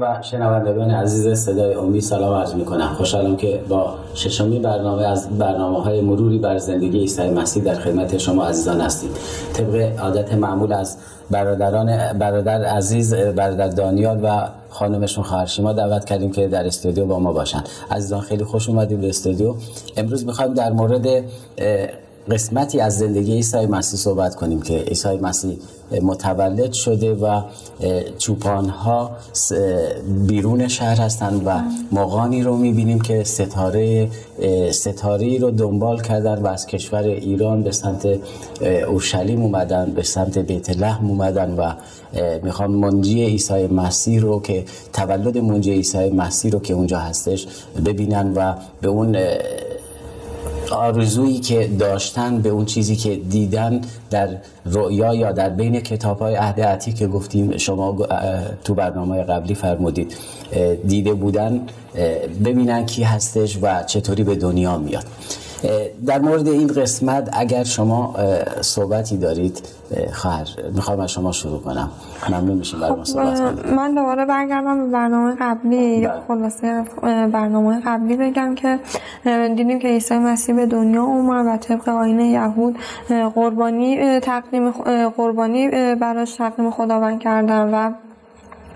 و 0.00 0.22
شنوندگان 0.22 0.90
عزیز 0.90 1.38
صدای 1.38 1.74
امید 1.74 2.02
سلام 2.02 2.34
عرض 2.34 2.54
می 2.54 2.64
کنم 2.64 2.94
خوشحالم 2.96 3.36
که 3.36 3.60
با 3.68 3.94
ششمی 4.14 4.58
برنامه 4.58 5.06
از 5.06 5.38
برنامه 5.38 5.82
های 5.82 6.00
مروری 6.00 6.38
بر 6.38 6.58
زندگی 6.58 6.98
عیسی 6.98 7.30
مسیح 7.30 7.62
در 7.62 7.74
خدمت 7.74 8.18
شما 8.18 8.44
عزیزان 8.44 8.80
هستیم. 8.80 9.10
طبق 9.52 10.00
عادت 10.00 10.34
معمول 10.34 10.72
از 10.72 10.96
برادران 11.30 12.18
برادر 12.18 12.64
عزیز 12.64 13.14
برادر 13.14 13.68
دانیال 13.68 14.20
و 14.22 14.48
خانمشون 14.70 15.24
خواهر 15.24 15.46
شما 15.46 15.72
دعوت 15.72 16.04
کردیم 16.04 16.32
که 16.32 16.48
در 16.48 16.66
استودیو 16.66 17.06
با 17.06 17.18
ما 17.18 17.32
باشن. 17.32 17.64
عزیزان 17.90 18.20
خیلی 18.20 18.44
خوش 18.44 18.68
اومدید 18.68 19.00
به 19.00 19.08
استودیو. 19.08 19.54
امروز 19.96 20.26
می‌خوایم 20.26 20.54
در 20.54 20.72
مورد 20.72 21.06
قسمتی 22.30 22.80
از 22.80 22.98
زندگی 22.98 23.32
عیسی 23.32 23.66
مسیح 23.66 24.00
صحبت 24.00 24.34
کنیم 24.34 24.62
که 24.62 24.78
عیسی 24.78 25.16
مسیح 25.16 25.58
متولد 26.02 26.72
شده 26.72 27.14
و 27.14 27.42
چوپان 28.18 28.68
ها 28.68 29.10
بیرون 30.26 30.68
شهر 30.68 31.00
هستند 31.00 31.42
و 31.46 31.60
مقانی 31.92 32.42
رو 32.42 32.56
می‌بینیم 32.56 33.00
که 33.00 33.24
ستاره 33.24 34.08
ستاره 34.70 35.38
رو 35.38 35.50
دنبال 35.50 36.02
کردن 36.02 36.42
و 36.42 36.46
از 36.46 36.66
کشور 36.66 37.02
ایران 37.02 37.62
به 37.62 37.72
سمت 37.72 38.08
اورشلیم 38.88 39.42
اومدن 39.42 39.92
به 39.92 40.02
سمت 40.02 40.38
بیت 40.38 40.70
لحم 40.70 41.10
اومدن 41.10 41.50
و 41.50 41.72
می‌خوام 42.42 42.70
منجی 42.70 43.24
عیسی 43.24 43.66
مسیح 43.66 44.20
رو 44.20 44.42
که 44.42 44.64
تولد 44.92 45.38
منجی 45.38 45.72
عیسی 45.72 46.10
مسیح 46.10 46.52
رو 46.52 46.60
که 46.60 46.74
اونجا 46.74 46.98
هستش 46.98 47.46
ببینن 47.84 48.32
و 48.34 48.54
به 48.80 48.88
اون 48.88 49.16
آرزویی 50.72 51.40
که 51.40 51.70
داشتن 51.78 52.42
به 52.42 52.48
اون 52.48 52.64
چیزی 52.64 52.96
که 52.96 53.16
دیدن 53.16 53.80
در 54.10 54.28
رؤیا 54.66 55.14
یا 55.14 55.32
در 55.32 55.48
بین 55.48 55.80
کتاب 55.80 56.18
های 56.18 56.34
عهد 56.34 56.94
که 56.94 57.06
گفتیم 57.06 57.56
شما 57.56 57.98
تو 58.64 58.74
برنامه 58.74 59.22
قبلی 59.22 59.54
فرمودید 59.54 60.14
دیده 60.86 61.14
بودن 61.14 61.66
ببینن 62.44 62.86
کی 62.86 63.02
هستش 63.02 63.58
و 63.62 63.82
چطوری 63.82 64.24
به 64.24 64.34
دنیا 64.34 64.78
میاد. 64.78 65.04
در 66.06 66.18
مورد 66.18 66.48
این 66.48 66.66
قسمت 66.66 67.28
اگر 67.32 67.64
شما 67.64 68.14
صحبتی 68.60 69.16
دارید 69.16 69.62
خواهر 70.12 70.46
می‌خوام 70.74 71.00
از 71.00 71.10
شما 71.10 71.32
شروع 71.32 71.60
کنم. 71.60 71.90
ممنون 72.28 72.56
میشیم 72.56 72.80
برای 72.80 73.04
خب 73.04 73.66
من 73.66 73.94
دوباره 73.94 74.24
برگردم 74.24 74.84
به 74.84 74.92
برنامه 74.92 75.36
قبلی. 75.40 76.06
بله. 76.06 76.20
خلاصه 76.28 76.84
برنامه 77.32 77.80
قبلی 77.86 78.16
بگم 78.16 78.54
که 78.54 78.78
دیدیم 79.56 79.78
که 79.78 79.88
عیسی 79.88 80.18
مسیح 80.18 80.56
به 80.56 80.66
دنیا 80.66 81.02
اومد 81.02 81.46
و 81.46 81.56
طبق 81.56 81.88
آین 81.88 82.20
یهود 82.20 82.76
قربانی 83.34 84.20
تقدیم 84.20 84.70
قربانی 85.16 85.94
براش 85.94 86.34
تقدیم 86.34 86.70
خداوند 86.70 87.20
کردن 87.20 87.74
و 87.74 87.92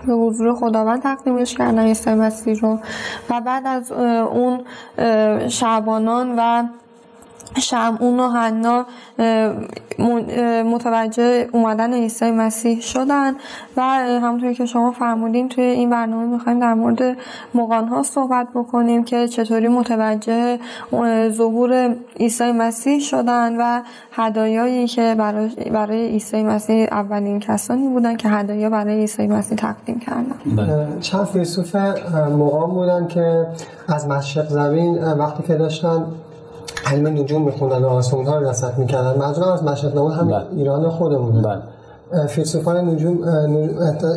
به 0.05 0.13
حضور 0.13 0.55
خداوند 0.55 1.01
تقدیمش 1.01 1.55
کردن 1.55 1.79
عیسی 1.79 2.13
مسیح 2.13 2.59
رو. 2.59 2.79
و 3.29 3.41
بعد 3.41 3.67
از 3.67 3.91
اون 3.91 4.59
شعبانان 5.49 6.35
و 6.39 6.63
شمعون 7.59 8.19
و 8.19 8.29
حنا 8.29 8.85
متوجه 10.65 11.49
اومدن 11.51 11.93
عیسی 11.93 12.31
مسیح 12.31 12.81
شدن 12.81 13.33
و 13.77 13.81
همونطوری 14.21 14.55
که 14.55 14.65
شما 14.65 14.91
فرمودین 14.91 15.49
توی 15.49 15.63
این 15.63 15.89
برنامه 15.89 16.25
می‌خوایم 16.25 16.59
در 16.59 16.73
مورد 16.73 17.17
ها 17.89 18.03
صحبت 18.03 18.47
بکنیم 18.55 19.03
که 19.03 19.27
چطوری 19.27 19.67
متوجه 19.67 20.59
ظهور 21.29 21.95
عیسی 22.19 22.51
مسیح 22.51 22.99
شدن 22.99 23.57
و 23.57 23.81
هدایایی 24.11 24.87
که 24.87 25.15
برای, 25.17 25.49
برای 25.49 26.07
عیسی 26.07 26.43
مسیح 26.43 26.87
اولین 26.91 27.39
کسانی 27.39 27.87
بودن 27.87 28.15
که 28.17 28.29
هدایا 28.29 28.69
برای 28.69 28.99
عیسی 28.99 29.27
مسیح 29.27 29.57
تقدیم 29.57 29.99
کردن. 29.99 30.99
چند 30.99 31.25
فیلسوف 31.25 31.75
مقام 32.15 32.69
بودن 32.69 33.07
که 33.07 33.47
از 33.87 34.07
مشرق 34.07 34.47
زمین 34.47 35.03
وقتی 35.03 35.43
که 35.43 35.55
داشتن 35.55 36.05
علم 36.85 37.07
نجوم 37.07 37.41
میخوندن 37.41 37.83
و 37.83 37.87
آسمون 37.87 38.25
ها 38.25 38.37
رو 38.37 38.49
رصد 38.49 38.77
می‌کردن 38.77 39.19
منظورم 39.19 39.51
از 39.51 39.63
مشهد 39.63 39.95
نامه 39.95 40.15
هم 40.15 40.27
بله. 40.27 40.43
ایران 40.55 40.89
خودمونه 40.89 41.41
بله. 41.41 41.61
فیلسوفان 42.27 42.89
نجوم 42.89 43.17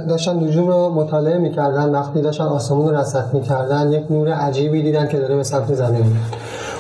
داشتن 0.09 0.45
نجوم 0.45 0.69
رو 0.69 0.89
مطالعه 0.89 1.39
می‌کردن 1.39 1.91
وقتی 1.91 2.21
داشتن 2.21 2.45
آسمون 2.45 2.89
رو 2.89 2.97
رصد 2.97 3.35
می‌کردن 3.35 3.93
یک 3.93 4.11
نور 4.11 4.29
عجیبی 4.29 4.83
دیدن 4.83 5.09
که 5.09 5.19
داره 5.19 5.37
به 5.37 5.43
سمت 5.43 5.75
زمین 5.75 6.17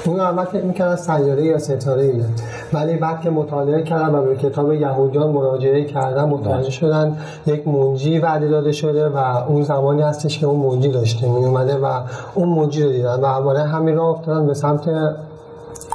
اون 0.06 0.20
اول 0.20 0.44
فکر 0.44 0.64
می‌کردن 0.64 0.96
سیاره 0.96 1.44
یا 1.44 1.58
ستاره 1.58 2.02
ایه 2.02 2.24
ولی 2.72 2.96
بعد 2.96 3.20
که 3.20 3.30
مطالعه 3.30 3.82
کردن 3.82 4.14
و 4.14 4.22
به 4.22 4.36
کتاب 4.36 4.72
یهودیان 4.72 5.30
مراجعه 5.30 5.84
کردن 5.84 6.24
متوجه 6.24 6.60
بله. 6.60 6.70
شدن 6.70 7.16
یک 7.46 7.68
منجی 7.68 8.18
وعده 8.18 8.48
داده 8.48 8.72
شده 8.72 9.08
و 9.08 9.16
اون 9.48 9.62
زمانی 9.62 10.02
هستش 10.02 10.38
که 10.38 10.46
اون 10.46 10.60
منجی 10.66 10.88
داشته 10.88 11.28
می 11.28 11.44
و 11.82 12.00
اون 12.34 12.48
منجی 12.48 12.82
رو 12.82 12.92
دیدن 12.92 13.20
و 13.22 13.42
برای 13.42 13.62
همین 13.62 13.96
راه 13.96 14.08
افتادن 14.08 14.46
به 14.46 14.54
سمت 14.54 14.88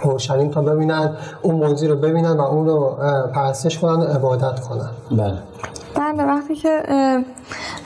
اورشلیم 0.04 0.52
تا 0.52 0.62
ببینن 0.62 1.14
اون 1.42 1.56
موضوع 1.56 1.90
رو 1.90 1.96
ببینن 1.96 2.38
و 2.38 2.42
اون 2.42 2.66
رو 2.68 2.98
پرستش 3.36 3.80
کنن 3.80 4.02
و 4.02 4.04
عبادت 4.04 4.60
کنن. 4.60 4.90
بله. 5.12 5.38
بله 5.96 6.24
وقتی 6.24 6.56
که 6.56 6.84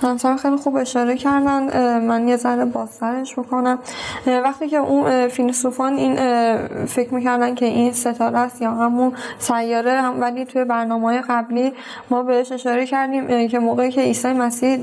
همسر 0.02 0.36
خیلی 0.36 0.58
خوب 0.58 0.76
اشاره 0.76 1.18
کردن 1.18 2.00
من 2.00 2.28
یه 2.28 2.38
ذره 2.38 2.66
بازترش 2.66 3.40
بکنم. 3.40 3.80
وقتی 4.28 4.68
که 4.68 4.78
اون 4.78 5.28
فیلسوفان 5.28 5.94
این 5.94 6.16
فکر 6.86 7.14
می‌کردن 7.14 7.56
که 7.56 7.66
این 7.66 7.94
ستاره 7.94 8.38
است 8.38 8.62
یا 8.62 8.72
همون 8.72 9.14
سیاره 9.40 10.02
هم 10.02 10.22
ولی 10.22 10.46
توی 10.46 10.66
برنامه 10.66 11.22
قبلی 11.30 11.74
ما 12.10 12.24
بهش 12.24 12.52
اشاره 12.52 12.86
کردیم 12.86 13.48
که 13.48 13.60
موقعی 13.60 13.92
که 13.92 14.02
عیسی 14.02 14.34
مسیح 14.34 14.78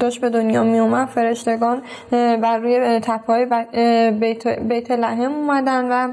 داشت 0.00 0.20
به 0.20 0.30
دنیا 0.30 0.64
می 0.64 0.78
اومد 0.78 1.08
فرشتگان 1.08 1.82
بر 2.10 2.58
روی 2.58 3.00
تپای 3.02 3.46
بیت, 4.10 4.48
بیت 4.48 4.90
لحم 4.90 5.32
اومدن 5.32 5.88
و 5.90 6.12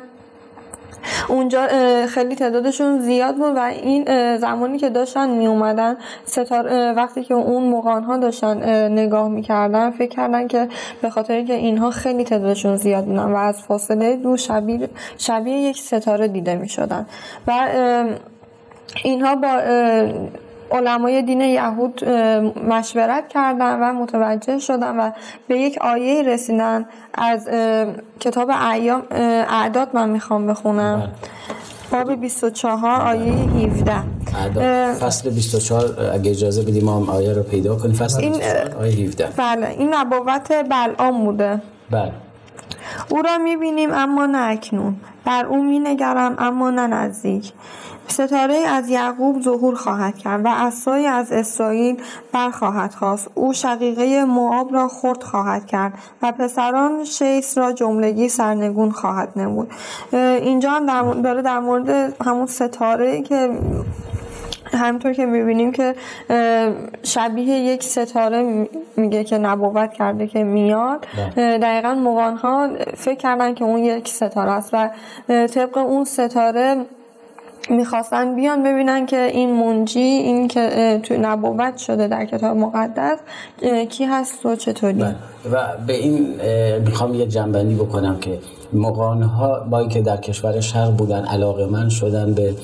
اونجا 1.27 1.67
خیلی 2.07 2.35
تعدادشون 2.35 2.99
زیاد 2.99 3.35
بود 3.35 3.55
و 3.55 3.59
این 3.59 4.37
زمانی 4.37 4.77
که 4.77 4.89
داشتن 4.89 5.29
می 5.29 5.47
اومدن 5.47 5.97
ستار 6.25 6.93
وقتی 6.95 7.23
که 7.23 7.33
اون 7.33 7.69
مقان 7.69 8.03
ها 8.03 8.17
داشتن 8.17 8.87
نگاه 8.91 9.29
می‌کردن 9.29 9.91
فکر 9.91 10.09
کردن 10.09 10.47
که 10.47 10.67
به 11.01 11.09
خاطر 11.09 11.43
که 11.43 11.53
اینها 11.53 11.91
خیلی 11.91 12.23
تعدادشون 12.23 12.75
زیاد 12.75 13.05
بودن 13.05 13.31
و 13.31 13.35
از 13.35 13.61
فاصله 13.61 14.15
دور 14.15 14.37
شبیه, 14.37 14.89
شبیه 15.17 15.55
یک 15.55 15.77
ستاره 15.77 16.27
دیده 16.27 16.55
می 16.55 16.69
شدن 16.69 17.05
و 17.47 17.53
اینها 19.03 19.35
با 19.35 19.61
علمای 20.71 21.21
دین 21.21 21.41
یهود 21.41 22.09
مشورت 22.69 23.27
کردن 23.27 23.79
و 23.79 23.93
متوجه 23.93 24.59
شدن 24.59 24.99
و 24.99 25.11
به 25.47 25.59
یک 25.59 25.77
آیه 25.81 26.23
رسیدن 26.23 26.85
از 27.13 27.49
کتاب 28.19 28.49
ایام 28.71 29.03
اعداد 29.49 29.89
من 29.93 30.09
می‌خوام 30.09 30.47
بخونم. 30.47 30.99
بله. 30.99 31.09
باب 31.91 32.15
24 32.15 33.01
آیه 33.01 33.33
17 33.33 34.93
فصل 34.93 35.29
24 35.29 36.11
اگه 36.13 36.31
اجازه 36.31 36.61
بدیم 36.61 36.85
ما 36.85 37.11
آیه 37.11 37.33
رو 37.33 37.43
پیدا 37.43 37.75
کنیم. 37.75 37.93
فصل 37.95 38.19
این 38.21 38.31
24 38.31 38.75
آیه 38.81 39.05
17 39.05 39.27
بله. 39.37 39.69
این 39.69 39.93
نبوت 39.93 40.51
بلعام 40.51 41.25
بوده. 41.25 41.61
بله. 41.91 42.11
او 43.09 43.21
را 43.21 43.37
می‌بینیم 43.37 43.93
اما 43.93 44.25
نه 44.25 44.37
اکنون. 44.37 44.95
بر 45.25 45.45
او 45.45 45.63
مینگرم 45.63 46.35
اما 46.39 46.69
نه 46.69 46.87
نزدیک. 46.87 47.51
ستاره 48.09 48.55
از 48.55 48.89
یعقوب 48.89 49.41
ظهور 49.41 49.75
خواهد 49.75 50.17
کرد 50.17 50.41
و 50.45 50.47
عصای 50.47 51.05
از 51.05 51.31
اسرائیل 51.31 52.01
برخواهد 52.33 52.93
خواست. 52.93 53.27
او 53.35 53.53
شقیقه 53.53 54.25
معاب 54.25 54.73
را 54.73 54.87
خرد 54.87 55.23
خواهد 55.23 55.65
کرد 55.65 55.93
و 56.21 56.31
پسران 56.31 57.03
شیس 57.03 57.57
را 57.57 57.71
جملگی 57.71 58.29
سرنگون 58.29 58.91
خواهد 58.91 59.29
نمود. 59.35 59.71
اینجا 60.13 60.71
هم 60.71 61.21
داره 61.21 61.41
در 61.41 61.59
مورد 61.59 62.13
همون 62.25 62.47
ستاره 62.47 63.21
که 63.21 63.49
همینطور 64.73 65.13
که 65.13 65.25
می‌بینیم 65.25 65.71
که 65.71 65.95
شبیه 67.03 67.55
یک 67.59 67.83
ستاره 67.83 68.69
میگه 68.97 69.23
که 69.23 69.37
نبوت 69.37 69.93
کرده 69.93 70.27
که 70.27 70.43
میاد. 70.43 71.07
بله. 71.35 71.57
دقیقا 71.57 71.93
مغان 71.95 72.37
ها 72.37 72.69
فکر 72.97 73.17
کردن 73.17 73.53
که 73.53 73.63
اون 73.63 73.79
یک 73.79 74.07
ستاره 74.07 74.51
است 74.51 74.69
و 74.73 74.89
طبق 75.27 75.77
اون 75.77 76.03
ستاره 76.03 76.85
می‌خواستن 77.69 78.35
بیان 78.35 78.63
ببینن 78.63 79.05
که 79.05 79.19
این 79.19 79.53
منجی 79.53 79.99
این 79.99 80.47
که 80.47 80.99
تو 81.03 81.17
نبوت 81.17 81.77
شده 81.77 82.07
در 82.07 82.25
کتاب 82.25 82.57
مقدس 82.57 83.17
کی 83.89 84.05
هست 84.05 84.45
و 84.45 84.55
چطوری 84.55 84.93
بله. 84.93 85.15
و 85.51 85.67
به 85.87 85.93
این 85.93 86.35
می‌خوام 86.79 87.13
یه 87.13 87.27
جنبندی 87.27 87.75
بکنم 87.75 88.19
که 88.19 88.39
مقانه 88.73 89.25
ها 89.25 89.59
با 89.59 89.87
که 89.87 90.01
در 90.01 90.17
کشور 90.17 90.59
شرق 90.59 90.91
بودن 90.91 91.25
علاقه 91.25 91.65
من 91.65 91.89
شدن 91.89 92.33
به 92.33 92.55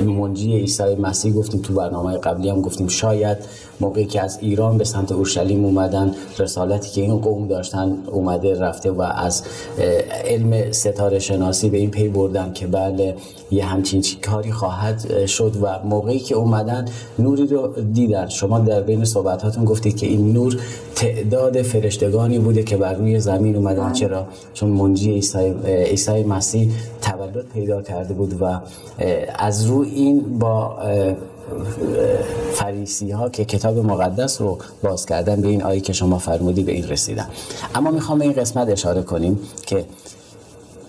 منجی 0.00 0.56
عیسی 0.56 0.94
مسیح 0.94 1.32
گفتیم 1.32 1.62
تو 1.62 1.74
برنامه 1.74 2.18
قبلی 2.18 2.48
هم 2.48 2.60
گفتیم 2.60 2.88
شاید 2.88 3.38
موقعی 3.80 4.04
که 4.04 4.20
از 4.20 4.38
ایران 4.40 4.78
به 4.78 4.84
سمت 4.84 5.12
اورشلیم 5.12 5.64
اومدن 5.64 6.14
رسالتی 6.38 6.90
که 6.90 7.00
این 7.00 7.18
قوم 7.18 7.48
داشتن 7.48 7.96
اومده 8.12 8.60
رفته 8.60 8.90
و 8.90 9.02
از 9.02 9.42
علم 10.24 10.72
ستاره 10.72 11.18
شناسی 11.18 11.70
به 11.70 11.78
این 11.78 11.90
پی 11.90 12.08
بردن 12.08 12.52
که 12.52 12.66
بله 12.66 13.14
یه 13.50 13.64
همچین 13.64 14.04
کاری 14.22 14.52
خواهد 14.52 15.26
شد 15.26 15.52
و 15.62 15.78
موقعی 15.84 16.18
که 16.18 16.34
اومدن 16.34 16.84
نوری 17.18 17.46
رو 17.46 17.72
دیدن. 17.92 18.28
شما 18.28 18.58
در 18.58 18.80
بین 18.80 19.04
صحبتاتون 19.04 19.64
گفتید 19.64 19.96
که 19.96 20.06
این 20.06 20.32
نور 20.32 20.56
تعداد 20.94 21.62
فرشتگانی 21.62 22.38
بوده 22.38 22.62
که 22.62 22.76
بر 22.76 22.94
روی 22.94 23.20
زمین 23.20 23.56
اومدن. 23.56 23.84
بله. 23.84 23.92
چرا؟ 23.92 24.26
چون 24.54 24.70
منجی 24.70 25.22
عیسی 25.64 26.22
مسیح 26.22 26.72
تولد 27.02 27.46
پیدا 27.54 27.82
کرده 27.82 28.14
بود 28.14 28.42
و 28.42 28.60
از 29.38 29.66
رو 29.66 29.80
این 29.80 30.38
با 30.38 30.78
فریسی 32.54 33.10
ها 33.10 33.28
که 33.28 33.44
کتاب 33.44 33.78
مقدس 33.78 34.40
رو 34.40 34.58
باز 34.82 35.06
کردن 35.06 35.40
به 35.40 35.48
این 35.48 35.62
آیه 35.62 35.80
که 35.80 35.92
شما 35.92 36.18
فرمودی 36.18 36.62
به 36.62 36.72
این 36.72 36.88
رسیدن. 36.88 37.26
اما 37.74 37.90
می‌خوام 37.90 38.20
این 38.20 38.32
قسمت 38.32 38.68
اشاره 38.68 39.02
کنیم 39.02 39.40
که 39.66 39.84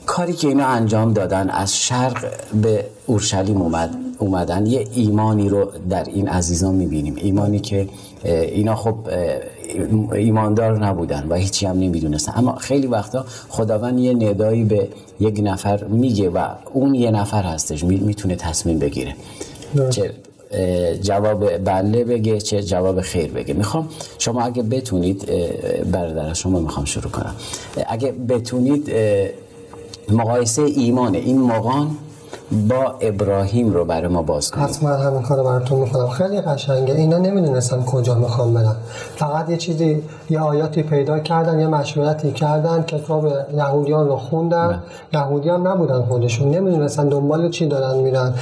کاری 0.05 0.33
که 0.33 0.47
اینا 0.47 0.65
انجام 0.65 1.13
دادن 1.13 1.49
از 1.49 1.77
شرق 1.77 2.25
به 2.61 2.85
اورشلیم 3.05 3.61
اومد 3.61 3.95
اومدن. 4.19 4.65
یه 4.65 4.87
ایمانی 4.93 5.49
رو 5.49 5.71
در 5.89 6.03
این 6.03 6.27
عزیزان 6.27 6.75
می‌بینیم. 6.75 7.15
ایمانی 7.17 7.59
که 7.59 7.87
اینا 8.23 8.75
خب 8.75 8.95
ایماندار 10.11 10.85
نبودن 10.85 11.27
و 11.29 11.35
هیچی 11.35 11.65
هم 11.65 11.79
نمی‌دونستن. 11.79 12.33
اما 12.35 12.55
خیلی 12.55 12.87
وقتا 12.87 13.25
خداوند 13.49 13.99
یه 13.99 14.13
ندایی 14.13 14.63
به 14.63 14.87
یک 15.19 15.41
نفر 15.43 15.83
میگه 15.83 16.29
و 16.29 16.47
اون 16.73 16.95
یه 16.95 17.11
نفر 17.11 17.43
هستش. 17.43 17.83
می‌تونه 17.83 18.35
تصمیم 18.35 18.79
بگیره. 18.79 19.15
چه 19.89 20.11
جواب 21.01 21.57
بله 21.57 22.03
بگه 22.03 22.41
چه 22.41 22.63
جواب 22.63 23.01
خیر 23.01 23.31
بگه. 23.31 23.53
می‌خوام 23.53 23.89
شما 24.19 24.41
اگه 24.41 24.63
بتونید 24.63 25.29
برادر 25.91 26.33
شما 26.33 26.59
می‌خوام 26.59 26.85
شروع 26.85 27.11
کنم. 27.11 27.35
اگه 27.87 28.11
بتونید 28.11 28.91
مقایسه 30.09 30.61
ایمان 30.61 31.15
این 31.15 31.41
مقان 31.41 31.97
با 32.51 32.95
ابراهیم 33.01 33.73
رو 33.73 33.85
برای 33.85 34.07
ما 34.07 34.21
باز 34.21 34.51
کنید. 34.51 34.69
حتما 34.69 34.89
همین 34.89 35.21
کار 35.21 35.43
براتون 35.43 35.79
می‌کنم. 35.79 36.07
خیلی 36.07 36.41
قشنگه. 36.41 36.93
اینا 36.93 37.17
نمی‌دونستن 37.17 37.81
کجا 37.81 38.15
می‌خوام 38.15 38.53
برن 38.53 38.75
فقط 39.15 39.49
یه 39.49 39.57
چیزی 39.57 40.03
یه 40.29 40.39
آیاتی 40.39 40.83
پیدا 40.83 41.19
کردن 41.19 41.59
یه 41.59 41.67
مشورتی 41.67 42.31
کردن 42.31 42.83
کتاب 42.83 43.27
یهودیان 43.57 44.07
رو 44.07 44.15
خوندن. 44.15 44.83
یهودی 45.13 45.49
هم 45.49 45.67
نبودن 45.67 46.01
خودشون. 46.01 46.51
نمی‌دونستن 46.51 47.07
دنبال 47.07 47.49
چی 47.49 47.67
دارن 47.67 47.97
میرن. 47.97 48.33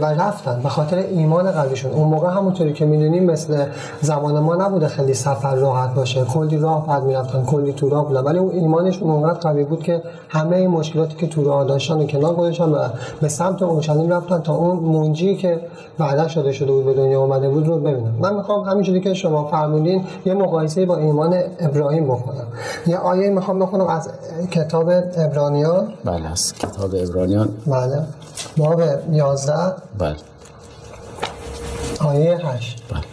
و 0.00 0.06
رفتن. 0.06 0.60
به 0.62 0.68
خاطر 0.68 0.96
ایمان 0.96 1.50
قویشون. 1.50 1.92
اون 1.92 2.08
موقع 2.08 2.30
همونطوری 2.30 2.72
که 2.72 2.84
می‌دونیم 2.84 3.24
مثل 3.24 3.64
زمان 4.00 4.38
ما 4.38 4.54
نبوده 4.54 4.88
خیلی 4.88 5.14
سفر 5.14 5.54
راحت 5.54 5.94
باشه. 5.94 6.24
کلی 6.24 6.58
راه 6.58 6.86
بعد 6.86 7.02
می‌رفتن. 7.02 7.44
کلی 7.44 7.72
تو 7.72 7.88
راه 7.88 8.08
بودن. 8.08 8.20
ولی 8.20 8.38
اون 8.38 8.50
ایمانشون 8.50 9.10
اونقدر 9.10 9.40
قوی 9.40 9.64
بود 9.64 9.82
که 9.82 10.02
همه 10.28 10.56
این 10.56 10.70
مشکلاتی 10.70 11.16
که 11.16 11.26
تو 11.26 11.44
راه 11.44 11.64
داشتن 11.64 12.00
و 12.00 12.06
کنار 12.06 12.34
گذاشتن 12.34 12.72
به 13.20 13.28
سمت 13.28 13.51
اورشلیم 13.60 14.12
رفتن 14.12 14.38
تا 14.40 14.54
اون 14.54 14.76
منجی 14.76 15.36
که 15.36 15.60
وعده 15.98 16.28
شده 16.28 16.52
شده 16.52 16.72
بود 16.72 16.84
به 16.84 16.94
دنیا 16.94 17.20
اومده 17.20 17.48
بود 17.48 17.66
رو 17.66 17.78
ببینم. 17.78 18.14
من 18.20 18.36
می‌خوام 18.36 18.64
همینجوری 18.64 19.00
که 19.00 19.14
شما 19.14 19.44
فرمودین 19.44 20.04
یه 20.26 20.34
مقایسه 20.34 20.86
با 20.86 20.96
ایمان 20.96 21.42
ابراهیم 21.60 22.04
بکنم. 22.04 22.46
یه 22.86 22.96
آیه 22.96 23.30
می‌خوام 23.30 23.58
بخونم 23.58 23.86
از 23.86 24.08
کتاب 24.50 24.90
ابرانیان. 25.16 25.92
بله 26.04 26.30
از 26.30 26.52
کتاب 26.52 26.90
ابرانیان. 26.94 27.48
بله. 27.66 28.02
باب 28.56 28.82
11 29.12 29.52
بله. 29.98 30.16
آیه 32.00 32.36
8 32.46 32.82
بله. 32.90 33.11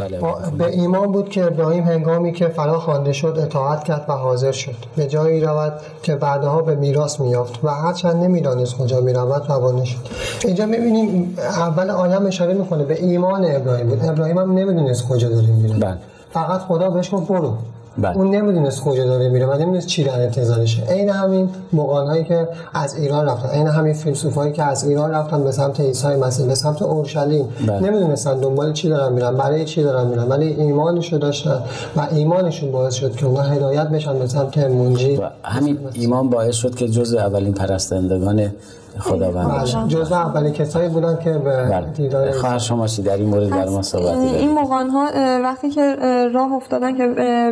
بله 0.00 0.20
به 0.58 0.66
ایمان 0.66 1.12
بود 1.12 1.28
که 1.28 1.44
ابراهیم 1.44 1.84
هنگامی 1.84 2.32
که 2.32 2.48
فرا 2.48 2.78
خوانده 2.78 3.12
شد 3.12 3.38
اطاعت 3.42 3.84
کرد 3.84 4.04
و 4.08 4.12
حاضر 4.12 4.52
شد. 4.52 4.74
به 4.96 5.06
جایی 5.06 5.40
رود 5.40 5.72
که 6.02 6.16
بعدها 6.16 6.62
به 6.62 6.74
میراث 6.74 7.20
میافت 7.20 7.64
و 7.64 7.68
هرچند 7.68 8.16
نمی‌دانست 8.16 8.78
کجا 8.78 9.00
می‌رود 9.00 9.42
روانه 9.48 9.84
شد 9.84 9.98
اینجا 10.44 10.66
می‌بینیم 10.66 11.34
اول 11.38 11.90
آیه 11.90 12.22
اشاره 12.22 12.54
می‌کنه 12.54 12.84
به 12.84 13.04
ایمان 13.04 13.44
ابراهیم 13.56 13.86
بود. 13.86 14.04
ابراهیم 14.04 14.38
هم 14.38 14.52
نمی‌دونست 14.52 15.08
کجا 15.08 15.28
داره 15.28 15.46
میره 15.46 15.78
بله. 15.78 15.98
فقط 16.32 16.60
خدا 16.60 16.90
بهش 16.90 17.14
گفت 17.14 17.28
برو. 17.28 17.54
بله. 17.98 18.16
اون 18.16 18.30
نمی‌دونست 18.30 18.84
کجا 18.84 19.04
داره 19.04 19.28
میره 19.28 19.46
و 19.46 19.54
نمی‌دونست 19.54 19.86
چی 19.86 20.04
در 20.04 20.22
انتظارشه. 20.22 20.82
عین 20.82 21.08
همین 21.08 21.48
مقان 21.72 22.06
هایی 22.06 22.24
که 22.24 22.48
از 22.74 22.94
ایران 22.94 23.26
رفتن. 23.26 23.48
عین 23.48 23.66
همین 23.66 23.92
فیلسوف 23.92 24.34
هایی 24.34 24.52
که 24.52 24.64
از 24.64 24.84
ایران 24.84 25.10
رفتن 25.10 25.44
به 25.44 25.52
سمت 25.52 25.80
عیسی 25.80 26.08
مسیح 26.08 26.46
به 26.46 26.54
سمت 26.54 26.82
اورشلیم. 26.82 27.48
بله. 27.66 27.80
نمی‌دونستن 27.80 28.40
دنبال 28.40 28.72
چی 28.72 28.88
دارن 28.88 29.12
میرن 29.12 29.36
برای 29.36 29.64
چی 29.64 29.82
دارن 29.82 30.06
میرن. 30.06 30.28
ولی 30.28 30.46
ایمانشو 30.46 31.18
داشتن 31.18 31.62
و 31.96 32.08
ایمانشون 32.10 32.72
باعث 32.72 32.94
شد 32.94 33.16
که 33.16 33.26
اونا 33.26 33.42
هدایت 33.42 33.88
بشن 33.88 34.18
به 34.18 34.26
سمت 34.26 34.58
منجی. 34.58 35.16
و 35.16 35.28
همین 35.42 35.78
ایمان 35.92 36.30
باعث 36.30 36.54
شد 36.54 36.74
که 36.74 36.88
جزء 36.88 37.18
اولین 37.18 37.52
پرستندگان 37.52 38.52
خداوند 38.98 39.48
بله. 39.48 39.88
جزء 39.88 40.14
اولین 40.14 40.52
کسایی 40.52 40.88
بودن 40.88 41.18
که 41.24 41.32
به 41.32 41.64
بله. 41.64 41.86
دیدار 41.86 42.30
خواهر 42.30 42.58
شما 42.58 42.86
در 43.04 43.16
این 43.16 43.28
مورد 43.28 43.50
برای 43.50 43.70
ما 43.70 43.82
صحبت 43.82 44.18
این 44.18 44.52
مقان 44.52 44.90
ها 44.90 45.10
وقتی 45.42 45.70
که 45.70 45.96
راه 46.34 46.52
افتادن 46.52 46.96
که 46.96 47.06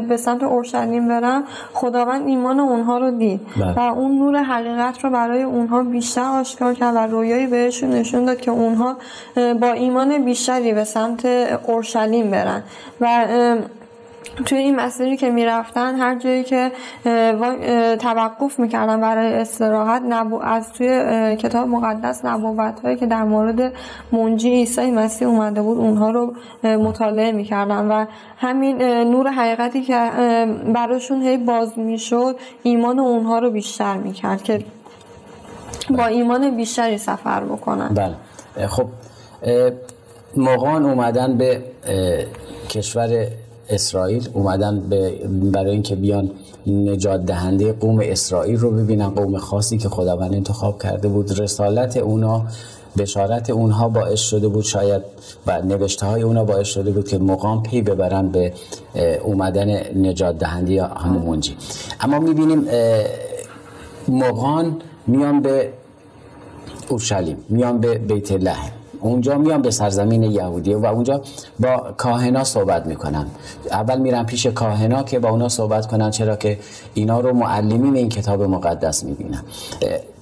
به 0.09 0.17
سمت 0.17 0.43
اورشلیم 0.43 1.09
برن 1.09 1.43
خداوند 1.75 2.29
ایمان 2.29 2.61
اونها 2.61 2.99
رو 2.99 3.11
دید 3.11 3.41
بله. 3.57 3.73
و 3.73 3.81
اون 3.81 4.19
نور 4.19 4.43
حقیقت 4.43 5.05
رو 5.05 5.11
برای 5.11 5.43
اونها 5.43 5.83
بیشتر 5.83 6.25
آشکار 6.41 6.75
کرد 6.75 6.95
و 6.95 6.99
رویایی 6.99 7.47
بهشون 7.47 7.91
نشون 7.91 8.25
داد 8.25 8.41
که 8.41 8.51
اونها 8.51 8.97
با 9.61 9.73
ایمان 9.73 10.25
بیشتری 10.25 10.73
به 10.73 10.85
سمت 10.85 11.27
اورشلیم 11.67 12.31
برن 12.31 12.63
و 13.01 13.27
توی 14.47 14.59
این 14.59 14.77
مسیری 14.77 15.17
که 15.17 15.31
می‌رفتن 15.31 15.95
هر 15.95 16.19
جایی 16.19 16.45
که 16.45 16.73
توقف 18.01 18.59
می‌کردن 18.59 19.01
برای 19.01 19.35
استراحت 19.35 20.03
نبو 20.09 20.43
از 20.43 20.73
توی 20.73 20.89
کتاب 21.37 21.69
مقدس 21.69 22.25
نبوت 22.25 22.81
هایی 22.81 22.97
که 22.97 23.07
در 23.07 23.25
مورد 23.25 23.73
منجی 24.13 24.51
عیسی 24.51 24.91
مسیح 24.91 25.29
اومده 25.29 25.63
بود 25.63 25.79
اونها 25.79 26.11
رو 26.11 26.35
مطالعه 26.63 27.33
می‌کردن 27.33 27.89
و 27.89 28.07
همین 28.39 28.83
نور 28.83 29.29
حقیقتی 29.29 29.83
که 29.83 30.11
براشون 30.75 31.23
هی 31.23 31.37
باز 31.37 31.79
می‌شد 31.79 32.37
ایمان 32.63 32.99
اونها 32.99 33.39
رو 33.39 33.51
بیشتر 33.51 33.97
می‌کرد 33.97 34.43
که 34.43 34.65
با 35.91 36.07
ایمان 36.07 36.57
بیشتری 36.57 36.99
سفر 36.99 37.41
بکنن. 37.45 37.89
بله. 37.95 38.67
خب 38.67 38.87
مقان 40.37 40.85
اومدن 40.85 41.39
به 41.39 41.63
کشور 42.71 43.27
اسرائیل 43.71 44.29
اومدن 44.33 44.81
به 44.81 45.11
برای 45.53 45.71
اینکه 45.71 45.97
بیان 45.97 46.31
نجات 46.67 47.27
دهنده 47.27 47.73
قوم 47.73 48.01
اسرائیل 48.03 48.59
رو 48.59 48.71
ببینن 48.71 49.09
قوم 49.09 49.39
خاصی 49.39 49.79
که 49.79 49.89
خداوند 49.89 50.35
انتخاب 50.35 50.83
کرده 50.83 51.09
بود. 51.09 51.41
رسالت 51.41 51.97
اونا 51.97 52.47
بشارت 52.99 53.51
اونها 53.51 53.89
باعث 53.89 54.21
شده 54.21 54.49
بود 54.49 54.65
شاید 54.65 55.03
و 55.47 55.63
نوشته 55.63 56.07
های 56.07 56.23
اونا 56.23 56.45
باعث 56.45 56.67
شده 56.67 56.91
بود 56.91 57.09
که 57.09 57.19
مقام 57.19 57.63
پی 57.63 57.83
ببرن 57.83 58.29
به 58.29 58.53
اومدن 59.25 59.69
نجات 59.97 60.39
دهنده 60.39 60.73
یا 60.73 60.87
همون 60.87 61.23
منجی. 61.23 61.57
اما 62.01 62.19
می‌بینیم 62.19 62.65
مقان 64.09 64.77
میان 65.07 65.41
به 65.43 65.73
اورشلیم 66.89 67.37
میان 67.49 67.81
به 67.81 67.99
بیت 67.99 68.33
لحم 68.33 68.78
اونجا 69.01 69.39
میان 69.39 69.63
به 69.63 69.71
سرزمین 69.71 70.23
یهودیه 70.23 70.77
و 70.77 70.87
اونجا 70.87 71.23
با 71.61 71.95
کاهنا 71.97 72.45
صحبت 72.45 72.87
می‌کنن 72.87 73.27
اول 73.71 73.99
میرن 73.99 74.25
پیش 74.25 74.47
کاهنا 74.47 75.03
که 75.03 75.19
با 75.19 75.29
اونا 75.29 75.49
صحبت 75.49 75.87
کنن 75.87 76.11
چرا 76.11 76.37
که 76.37 76.59
اینا 76.95 77.21
رو 77.21 77.33
معلمین 77.33 77.97
این 77.97 78.09
کتاب 78.09 78.43
مقدس 78.43 79.05
می‌بینن. 79.05 79.43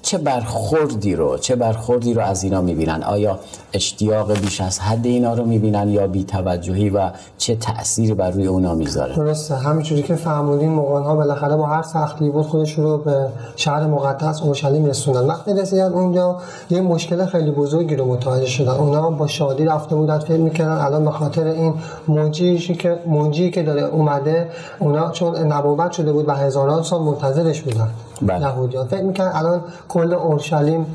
چه 0.07 0.19
برخوردی 0.19 1.17
رو 1.17 1.39
چه 1.39 1.57
برخوردی 1.57 2.15
رو 2.15 2.23
از 2.23 2.45
اینا 2.45 2.61
می‌بینن؟ 2.61 3.03
آیا 3.03 3.39
اشتیاق 3.73 4.39
بیش 4.39 4.61
از 4.61 4.79
حد 4.79 5.07
اینا 5.07 5.35
رو 5.35 5.45
می‌بینن 5.45 5.89
یا 5.89 6.07
بی 6.07 6.25
توجهی 6.25 6.91
و 6.91 7.11
چه 7.39 7.57
تأثیری 7.57 8.15
بر 8.15 8.31
روی 8.31 8.47
اونا 8.47 8.75
می‌ذاره؟ 8.75 9.17
درسته 9.17 9.57
همینجوری 9.57 10.03
که 10.03 10.15
فهمودین 10.15 10.73
مغان 10.73 11.03
ها 11.03 11.17
بالاخره 11.17 11.57
با 11.57 11.67
هر 11.67 11.83
سختی 11.83 12.31
بود 12.31 12.47
خودش 12.47 12.73
رو 12.73 12.99
به 12.99 13.29
شهر 13.57 13.87
مقدس 13.87 14.43
اورشلیم 14.43 14.85
رسوندن. 14.85 15.27
وقتی 15.27 15.55
رسیدن 15.55 15.93
اونجا 15.93 16.37
یه 16.71 16.81
مشکل 16.81 17.27
خیلی 17.27 17.51
بزرگی 17.51 17.97
رو 17.97 18.05
متوجه 18.05 18.47
شدن. 18.47 18.73
اونا 18.73 19.11
با 19.11 19.27
شادی 19.27 19.65
رفته 19.65 19.95
بودن 19.95 20.19
فکر 20.19 20.41
می‌کردن 20.41 20.85
الان 20.85 21.05
به 21.05 21.11
خاطر 21.11 21.45
این 21.47 21.75
منجی 22.09 22.59
که 22.59 22.99
منجی 23.07 23.51
که 23.51 23.63
داره 23.63 23.83
اومده 23.83 24.51
اونا 24.79 25.11
چون 25.11 25.37
نبوت 25.37 25.93
شده 25.93 26.13
بود 26.13 26.29
و 26.29 26.33
هزاران 26.33 26.83
سال 26.83 27.01
منتظرش 27.03 27.63
بودن. 27.63 27.89
بله. 28.23 28.41
یهودیان 28.41 28.87
فکر 28.87 29.03
می‌کنن 29.03 29.31
الان 29.35 29.61
کل 29.89 30.15
اورشلیم 30.15 30.87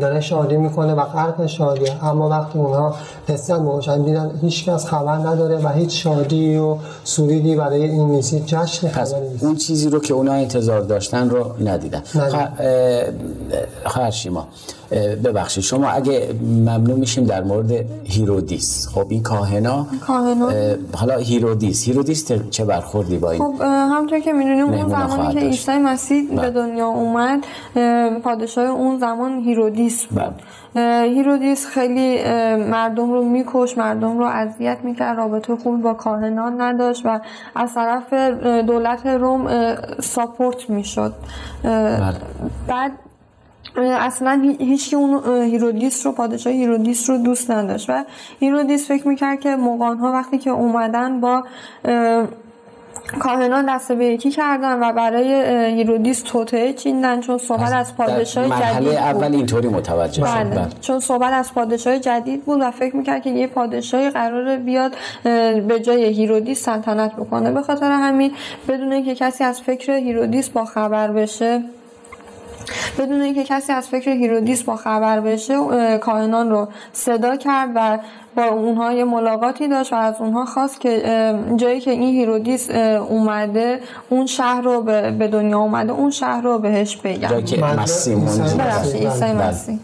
داره 0.00 0.20
شادی 0.20 0.56
می‌کنه 0.56 0.94
و 0.94 1.04
غرق 1.04 1.46
شادیه 1.46 2.04
اما 2.04 2.28
وقتی 2.28 2.58
اونها 2.58 2.94
رسیدن 3.28 3.64
به 3.64 3.98
دیدن 4.04 4.30
هیچ 4.42 4.68
کس 4.68 4.86
خبر 4.86 5.16
نداره 5.16 5.58
و 5.64 5.68
هیچ 5.68 6.02
شادی 6.02 6.56
و 6.56 6.76
سروری 7.04 7.56
برای 7.56 7.82
این 7.82 8.10
نیستی 8.10 8.42
جشن 8.46 8.88
پس 8.88 9.14
اون 9.40 9.56
چیزی 9.56 9.88
رو 9.88 10.00
که 10.00 10.14
اونا 10.14 10.32
انتظار 10.32 10.80
داشتن 10.80 11.30
رو 11.30 11.52
ندیدن. 11.64 12.02
خواهر 13.84 14.10
شیما 14.10 14.48
ببخشید. 15.24 15.64
شما 15.64 15.88
اگه 15.88 16.34
ممنون 16.42 17.00
میشیم 17.00 17.24
در 17.24 17.42
مورد 17.42 17.72
هیرودیس. 18.04 18.88
خب 18.88 19.06
این 19.08 19.22
کاهنا 19.22 19.86
کاهنا؟ 20.06 20.50
حالا 20.92 21.16
هیرودیس. 21.16 21.84
هیرودیس 21.84 22.32
چه 22.50 22.64
برخوردی 22.64 23.18
با 23.18 23.30
این؟ 23.30 23.42
خب 23.42 23.54
همونطور 23.60 24.20
که 24.20 24.32
می‌دونیم 24.32 24.64
اون 24.64 24.88
زمانی 24.88 25.34
که 25.34 25.40
عیسی 25.40 25.72
مسیح 25.72 26.30
به 26.30 26.36
بله. 26.36 26.50
دنیا 26.50 26.86
اومد 26.86 27.44
پادشاه 28.24 28.70
اون 28.70 28.98
زمان 28.98 29.38
هیرودیس 29.38 30.06
بود. 30.06 30.22
بله. 30.74 31.02
هیرودیس 31.02 31.66
خیلی 31.66 32.24
مردم 32.56 33.12
رو 33.12 33.24
می‌کشت 33.24 33.78
مردم 33.78 34.18
رو 34.18 34.24
اذیت 34.24 34.78
می‌کرد 34.84 35.16
رابطه 35.16 35.56
خوب 35.56 35.82
با 35.82 35.94
کاهنان 35.94 36.60
نداشت 36.60 37.02
و 37.04 37.20
از 37.54 37.74
طرف 37.74 38.12
دولت 38.66 39.06
روم 39.06 39.48
support 40.00 40.70
می‌شد. 40.70 41.14
بله. 41.62 42.16
بعد 42.68 42.92
اصلا 43.76 44.54
هیچ 44.58 44.94
اون 44.94 45.42
هیرودیس 45.42 46.06
رو 46.06 46.12
پادشاه 46.12 46.52
هیرودیس 46.52 47.10
رو 47.10 47.18
دوست 47.18 47.50
نداشت 47.50 47.90
و 47.90 48.04
هیرودیس 48.40 48.88
فکر 48.88 49.08
می‌کرد 49.08 49.40
که 49.40 49.56
مغان 49.56 49.98
ها 49.98 50.12
وقتی 50.12 50.38
که 50.38 50.50
اومدن 50.50 51.20
با 51.20 51.44
کاهنان 53.18 53.74
دست 53.74 53.92
به 53.92 54.04
یکی 54.04 54.30
کردن 54.30 54.82
و 54.82 54.92
برای 54.92 55.34
هیرودیس 55.76 56.22
توطئه 56.22 56.72
چیدن 56.72 57.20
چون 57.20 57.38
صحبت 57.38 57.72
از 57.72 57.96
پادشاه 57.96 58.48
جدید 58.48 58.84
بود 58.84 58.94
اول 58.94 59.34
اینطوری 59.34 59.68
متوجه 59.68 60.22
بله. 60.22 60.32
شد 60.32 60.50
بله. 60.50 60.68
چون 60.80 61.00
صحبت 61.00 61.32
از 61.32 61.54
پادشاه 61.54 61.98
جدید 61.98 62.44
بود 62.44 62.60
و 62.60 62.70
فکر 62.70 62.96
می‌کرد 62.96 63.22
که 63.22 63.30
یه 63.30 63.46
پادشاهی 63.46 64.10
قرار 64.10 64.56
بیاد 64.56 64.92
به 65.68 65.80
جای 65.82 66.04
هیرودیس 66.04 66.64
سلطنت 66.64 67.12
بکنه 67.12 67.50
به 67.50 67.62
خاطر 67.62 67.90
همین 67.90 68.32
بدون 68.68 68.92
اینکه 68.92 69.14
کسی 69.14 69.44
از 69.44 69.60
فکر 69.60 69.92
هیرودیس 69.92 70.48
با 70.48 70.64
خبر 70.64 71.10
بشه 71.10 71.62
بدون 72.98 73.20
اینکه 73.20 73.44
کسی 73.44 73.72
از 73.72 73.88
فکر 73.88 74.10
هیرودیس 74.10 74.62
با 74.62 74.76
خبر 74.76 75.20
بشه 75.20 75.54
کاهنان 75.98 76.50
رو 76.50 76.68
صدا 76.92 77.36
کرد 77.36 77.70
و 77.74 77.98
با 78.36 78.44
اونها 78.44 78.92
یه 78.92 79.04
ملاقاتی 79.04 79.68
داشت 79.68 79.92
و 79.92 79.96
از 79.96 80.14
اونها 80.18 80.44
خواست 80.44 80.80
که 80.80 81.02
جایی 81.56 81.80
که 81.80 81.90
این 81.90 82.14
هیرودیس 82.14 82.70
اومده 82.70 83.80
اون 84.08 84.26
شهر 84.26 84.60
رو 84.60 84.82
به 84.82 85.28
دنیا 85.32 85.58
اومده 85.58 85.92
اون 85.92 86.10
شهر 86.10 86.40
رو 86.40 86.58
بهش 86.58 86.96
بگم 86.96 87.28
جایی 87.28 87.44
که 87.44 87.60
مسیح. 87.60 88.16
مسیح. 89.48 89.78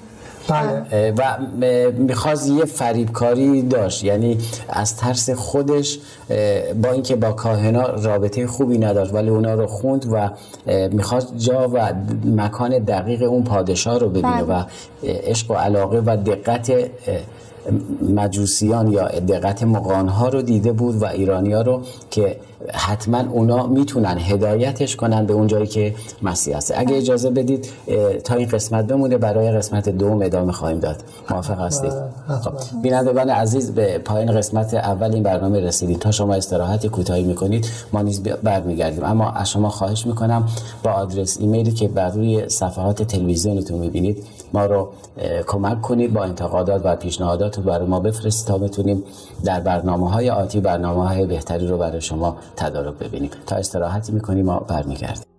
بله. 0.48 1.12
و 1.12 1.38
می‌خواست 1.98 2.48
یه 2.48 2.64
فریبکاری 2.64 3.62
داشت 3.62 4.04
یعنی 4.04 4.38
از 4.68 4.96
ترس 4.96 5.30
خودش 5.30 5.98
با 6.82 6.90
اینکه 6.92 7.16
با 7.16 7.32
کاهنا 7.32 7.82
رابطه 7.82 8.46
خوبی 8.46 8.78
نداشت 8.78 9.14
ولی 9.14 9.28
اونا 9.28 9.54
رو 9.54 9.66
خوند 9.66 10.06
و 10.12 10.30
می‌خواست 10.88 11.38
جا 11.38 11.70
و 11.74 11.92
مکان 12.24 12.78
دقیق 12.78 13.22
اون 13.22 13.44
پادشاه 13.44 13.98
رو 13.98 14.08
ببینه 14.08 14.42
بله. 14.42 14.60
و 14.60 14.64
عشق 15.02 15.50
و 15.50 15.54
علاقه 15.54 16.02
و 16.06 16.16
دقت 16.16 16.72
مجوسیان 18.16 18.92
یا 18.92 19.08
دقت 19.08 19.62
مقانها 19.62 20.28
رو 20.28 20.42
دیده 20.42 20.72
بود 20.72 21.02
و 21.02 21.06
ایرانیا 21.06 21.62
رو 21.62 21.82
که 22.10 22.36
حتما 22.72 23.24
اونا 23.30 23.66
می‌تونن 23.66 24.18
هدایتش 24.18 24.96
کنن 24.96 25.26
به 25.26 25.34
اون 25.34 25.46
جایی 25.46 25.66
که 25.66 25.94
مسیح 26.22 26.56
هست. 26.56 26.72
اگه 26.76 26.96
اجازه 26.96 27.30
بدید 27.30 27.68
تا 28.24 28.34
این 28.34 28.48
قسمت 28.48 28.86
بمونه 28.86 29.18
برای 29.18 29.50
قسمت 29.50 29.88
دوم 29.88 30.22
ادامه 30.22 30.52
خواهیم 30.52 30.78
داد. 30.78 30.96
موافق 31.30 31.60
هستید؟ 31.60 31.92
خب 32.44 32.52
بینندگان 32.82 33.30
عزیز 33.30 33.74
به 33.74 33.98
پایین 33.98 34.32
قسمت 34.32 34.74
اول 34.74 35.14
این 35.14 35.22
برنامه 35.22 35.60
رسیدید 35.60 35.98
تا 35.98 36.10
شما 36.10 36.34
استراحت 36.34 36.86
کوتاهی 36.86 37.22
می‌کنید 37.22 37.66
ما 37.92 38.02
نیز 38.02 38.22
برمیگردیم. 38.22 39.04
اما 39.04 39.30
از 39.30 39.50
شما 39.50 39.68
خواهش 39.68 40.06
می‌کنم 40.06 40.48
با 40.82 40.90
آدرس 40.90 41.36
ایمیلی 41.40 41.72
که 41.72 41.88
بر 41.88 42.10
روی 42.10 42.48
صفحات 42.48 43.02
تلویزیونتون 43.02 43.78
می‌بینید 43.78 44.24
ما 44.52 44.66
رو 44.66 44.88
کمک 45.46 45.80
کنید 45.80 46.12
با 46.12 46.24
انتقادات 46.24 46.80
و 46.84 46.96
پیشنهادات 46.96 47.56
رو 47.56 47.62
برای 47.62 47.86
ما 47.86 48.00
بفرستید 48.00 48.48
تا 48.48 48.58
بتونیم 48.58 49.02
در 49.44 49.60
برنامه 49.60 50.10
های 50.10 50.30
آتی 50.30 50.60
برنامه 50.60 51.08
های 51.08 51.26
بهتری 51.26 51.66
رو 51.66 51.78
برای 51.78 52.00
شما 52.00 52.36
تدارک 52.56 52.94
ببینیم. 52.94 53.30
تا 53.46 53.56
استراحتی 53.56 54.12
می‌کنیم 54.12 54.44
ما 54.44 54.58
برمیگردیم. 54.58 55.35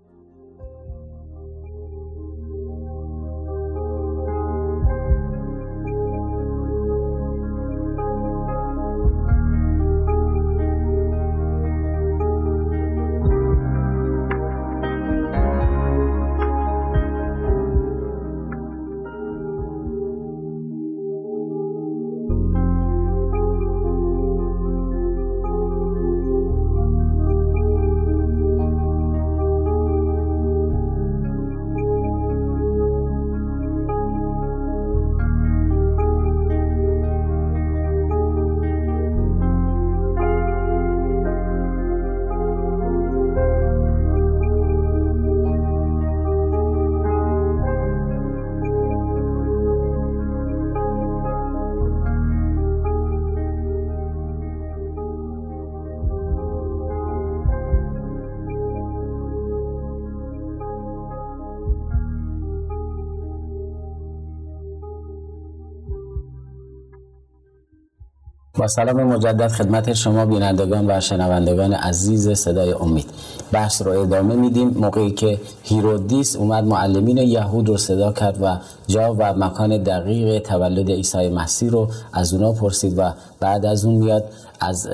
با 68.58 68.68
سلام 68.68 69.04
مجدد 69.04 69.48
خدمت 69.48 69.94
شما 69.94 70.26
بینندگان 70.26 70.86
و 70.92 71.00
شنوندگان 71.00 71.74
عزیز 71.74 72.30
صدای 72.30 72.72
امید. 72.72 73.10
بحث 73.52 73.82
رو 73.82 74.02
ادامه 74.02 74.36
میدیم. 74.36 74.70
موقعی 74.70 75.12
که 75.12 75.40
هیرودیس 75.64 76.36
اومد 76.36 76.64
معلمین 76.64 77.18
یهود 77.18 77.70
رو 77.70 77.78
صدا 77.78 78.12
کرد 78.12 78.38
و 78.42 78.58
جا 78.88 79.16
و 79.18 79.34
مکان 79.34 79.84
دقیق 79.84 80.42
تولد 80.42 80.92
عیسی 80.92 81.30
مسیح 81.30 81.70
رو 81.70 81.88
از 82.14 82.34
اونا 82.34 82.52
پرسید 82.52 83.00
و 83.00 83.14
بعد 83.40 83.66
از 83.66 83.86
اون 83.86 83.96
میاد 83.96 84.24
از 84.60 84.90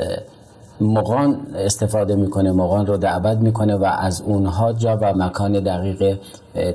مقان 0.83 1.37
استفاده 1.55 2.15
می‌کنه 2.15 2.51
مقان 2.51 2.87
رو 2.87 2.97
دعوت 2.97 3.37
می‌کنه 3.37 3.75
و 3.75 3.83
از 3.99 4.21
اونها 4.21 4.73
جا 4.73 4.97
و 5.01 5.13
مکان 5.13 5.51
دقیق 5.51 6.17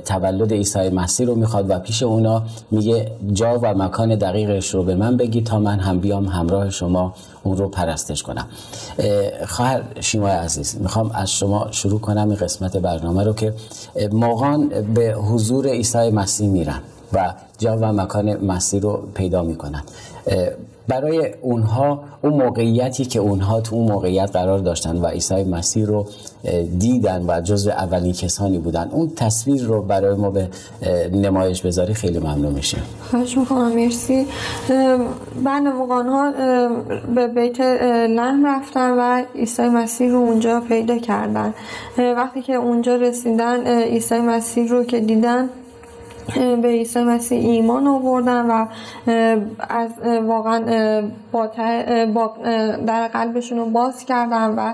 تولد 0.05 0.53
عیسی 0.53 0.89
مسیح 0.89 1.27
رو 1.27 1.35
می‌خواد 1.35 1.69
و 1.69 1.79
پیش 1.79 2.03
اونا 2.03 2.43
میگه 2.71 3.11
جا 3.33 3.59
و 3.61 3.73
مکان 3.73 4.15
دقیقش 4.15 4.73
رو 4.73 4.83
به 4.83 4.95
من 4.95 5.17
بگی 5.17 5.41
تا 5.41 5.59
من 5.59 5.79
هم 5.79 5.99
بیام 5.99 6.25
همراه 6.25 6.69
شما 6.69 7.13
اون 7.43 7.57
رو 7.57 7.69
پرستش 7.69 8.23
کنم. 8.23 8.45
خواهر 9.47 9.81
شیمای 9.99 10.31
عزیز 10.31 10.77
می‌خوام 10.81 11.11
از 11.13 11.31
شما 11.31 11.67
شروع 11.71 11.99
کنم 11.99 12.29
این 12.29 12.37
قسمت 12.37 12.77
برنامه 12.77 13.23
رو 13.23 13.33
که 13.33 13.53
مقان 14.11 14.67
به 14.93 15.13
حضور 15.13 15.67
عیسی 15.67 16.09
مسیح 16.09 16.49
میرن 16.49 16.81
و 17.13 17.33
جا 17.57 17.77
و 17.77 17.93
مکان 17.93 18.45
مسیح 18.45 18.81
رو 18.81 19.03
پیدا 19.13 19.43
می‌کنن. 19.43 19.83
برای 20.89 21.33
اونها 21.41 22.03
اون 22.21 22.33
موقعیتی 22.33 23.05
که 23.05 23.19
اونها 23.19 23.61
تو 23.61 23.75
اون 23.75 23.91
موقعیت 23.91 24.29
قرار 24.33 24.59
داشتن 24.59 24.97
و 24.97 25.07
عیسی 25.07 25.43
مسیح 25.43 25.85
رو 25.85 26.05
دیدن 26.79 27.25
و 27.27 27.41
جزو 27.41 27.69
اولین 27.69 28.13
کسانی 28.13 28.57
بودن 28.57 28.89
اون 28.91 29.11
تصویر 29.15 29.63
رو 29.63 29.81
برای 29.81 30.15
ما 30.15 30.29
به 30.29 30.49
نمایش 31.13 31.61
بذاری 31.61 31.93
خیلی 31.93 32.19
ممنون 32.19 32.53
میشیم 32.53 32.83
خواهش 33.09 33.37
می‌کنم 33.37 33.71
مرسی. 33.75 34.25
بعد 35.43 35.63
موقعان 35.63 36.07
ها 36.07 36.31
به 37.15 37.27
بیت 37.27 37.61
لحم 38.09 38.47
رفتن 38.47 38.91
و 38.91 39.23
عیسی 39.35 39.61
مسیح 39.61 40.11
رو 40.11 40.17
اونجا 40.17 40.59
پیدا 40.59 40.97
کردن. 40.97 41.53
وقتی 41.97 42.41
که 42.41 42.53
اونجا 42.53 42.95
رسیدن 42.95 43.67
عیسی 43.67 44.19
مسیح 44.19 44.69
رو 44.69 44.83
که 44.83 44.99
دیدن 44.99 45.49
به 46.35 46.67
عیسی 46.67 47.03
مسیح 47.03 47.49
ایمان 47.49 47.87
آوردن 47.87 48.45
و 48.45 48.65
از 49.69 49.89
واقعا 50.23 50.61
با 51.33 51.47
در 52.85 53.07
قلبشون 53.07 53.57
رو 53.57 53.65
باز 53.65 54.05
کردن 54.05 54.49
و 54.49 54.73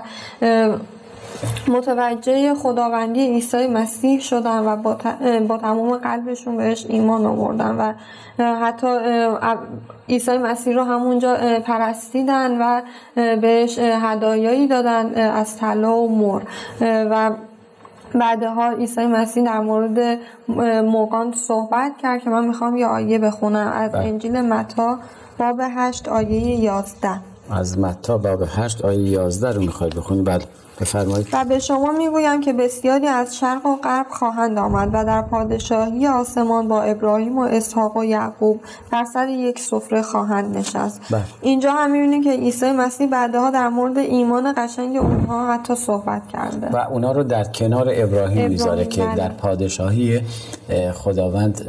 متوجه 1.68 2.54
خداوندی 2.54 3.26
عیسی 3.26 3.66
مسیح 3.66 4.20
شدن 4.20 4.58
و 4.58 4.76
با, 4.76 4.98
با 5.48 5.58
تمام 5.58 5.96
قلبشون 5.96 6.56
بهش 6.56 6.86
ایمان 6.88 7.26
آوردن 7.26 7.76
و 7.78 7.92
حتی 8.38 8.86
عیسی 10.08 10.38
مسیح 10.38 10.74
رو 10.74 10.82
همونجا 10.82 11.36
پرستیدن 11.64 12.58
و 12.60 12.80
بهش 13.36 13.78
هدایایی 13.78 14.66
دادن 14.66 15.14
از 15.30 15.56
طلا 15.56 15.96
و 15.96 16.18
مر 16.18 16.42
و 16.80 17.30
بعدها 18.14 18.70
عیسی 18.70 19.06
مسیح 19.06 19.44
در 19.44 19.60
مورد 19.60 20.18
موقان 20.84 21.32
صحبت 21.32 21.92
کرد 22.02 22.22
که 22.22 22.30
من 22.30 22.46
می‌خوام 22.46 22.76
یه 22.76 22.86
آیه 22.86 23.18
بخونم. 23.18 23.72
از 23.74 23.92
بله. 23.92 24.04
انجیل 24.04 24.40
متا 24.40 24.98
باب 25.38 25.60
8 25.60 26.08
آیه 26.08 26.60
11 26.60 27.08
از 27.50 27.78
متا 27.78 28.18
باب 28.18 28.42
8 28.48 28.82
آیه 28.82 28.98
11 28.98 29.52
رو 29.52 29.60
می‌خواید 29.60 29.94
بخونی؟ 29.94 30.22
بله. 30.22 30.44
بفرمایید 30.80 31.28
و 31.32 31.44
به 31.44 31.58
شما 31.58 31.92
می‌گویم 31.92 32.40
که 32.40 32.52
بسیاری 32.52 33.06
از 33.06 33.36
شرق 33.36 33.66
و 33.66 33.76
غرب 33.76 34.06
خواهند 34.10 34.58
آمد 34.58 34.90
و 34.92 35.04
در 35.04 35.22
پادشاهی 35.22 36.06
آسمان 36.06 36.68
با 36.68 36.82
ابراهیم 36.82 37.38
و 37.38 37.42
اسحاق 37.42 37.96
و 37.96 38.04
یعقوب 38.04 38.60
بر 38.92 39.04
سر 39.04 39.28
یک 39.28 39.58
سفره 39.58 40.02
خواهند 40.02 40.56
نشست 40.56 41.00
بله. 41.10 41.22
اینجا 41.42 41.72
هم 41.72 41.90
می‌بینیم 41.90 42.24
که 42.24 42.30
عیسی 42.30 42.72
مسیح 42.72 43.06
بعدها 43.06 43.50
در 43.50 43.68
مورد 43.68 43.98
ایمان 43.98 44.54
قشنگ 44.56 44.96
اونها 44.96 45.52
حتی 45.52 45.74
صحبت 45.74 46.28
کرده 46.28 46.68
و 46.72 46.76
اونا 46.76 47.12
رو 47.12 47.22
در 47.22 47.44
کنار 47.44 47.86
ابراهیم, 47.90 48.48
می‌ذاره 48.48 48.84
که 48.84 49.02
بله. 49.02 49.16
در 49.16 49.28
پادشاهی 49.28 50.20
خداوند 50.94 51.66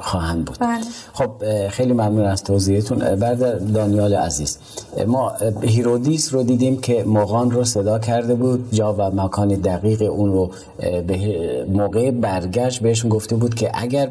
خواهند 0.00 0.44
بود 0.44 0.58
بله. 0.60 0.80
خب 1.12 1.30
خیلی 1.68 1.92
ممنون 1.92 2.24
از 2.24 2.44
توضیحتون 2.44 2.98
بعد 2.98 3.72
دانیال 3.72 4.14
عزیز 4.14 4.58
ما 5.06 5.32
هیرودیس 5.62 6.34
رو 6.34 6.42
دیدیم 6.42 6.80
که 6.80 7.04
مغان 7.04 7.50
رو 7.50 7.64
صدا 7.64 7.98
کرد 7.98 8.17
کرده 8.18 8.34
بود 8.34 8.68
جا 8.72 8.92
و 8.92 9.10
مکان 9.10 9.48
دقیق 9.48 10.02
اون 10.02 10.32
رو 10.32 10.50
به 10.78 11.66
موقع 11.72 12.10
برگشت 12.10 12.82
بهشون 12.82 13.10
گفته 13.10 13.36
بود 13.36 13.54
که 13.54 13.70
اگر 13.74 14.06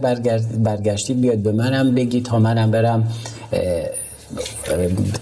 برگشتید 0.63 1.21
بیاد 1.21 1.37
به 1.37 1.51
منم 1.51 1.95
بگی 1.95 2.21
تا 2.21 2.39
منم 2.39 2.71
برم 2.71 3.03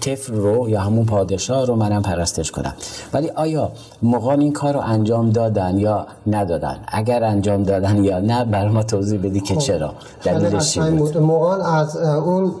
طفل 0.00 0.34
رو 0.34 0.68
یا 0.68 0.80
همون 0.80 1.06
پادشاه 1.06 1.66
رو 1.66 1.76
منم 1.76 2.02
پرستش 2.02 2.50
کنم. 2.50 2.74
ولی 3.12 3.28
آیا 3.28 3.70
مغان 4.02 4.40
این 4.40 4.52
کار 4.52 4.74
رو 4.74 4.80
انجام 4.80 5.30
دادن 5.30 5.78
یا 5.78 6.06
ندادن؟ 6.26 6.76
اگر 6.88 7.24
انجام 7.24 7.62
دادن 7.62 8.04
یا 8.04 8.18
نه 8.20 8.44
بر 8.44 8.68
ما 8.68 8.82
توضیح 8.82 9.20
بدی 9.20 9.40
که 9.40 9.54
خب، 9.54 9.60
چرا؟ 9.60 9.94
دلیلش 10.24 10.72
چی 10.72 10.80
بود؟ 10.80 11.18
مغان 11.18 11.60
از 11.60 11.96
اون 11.96 12.52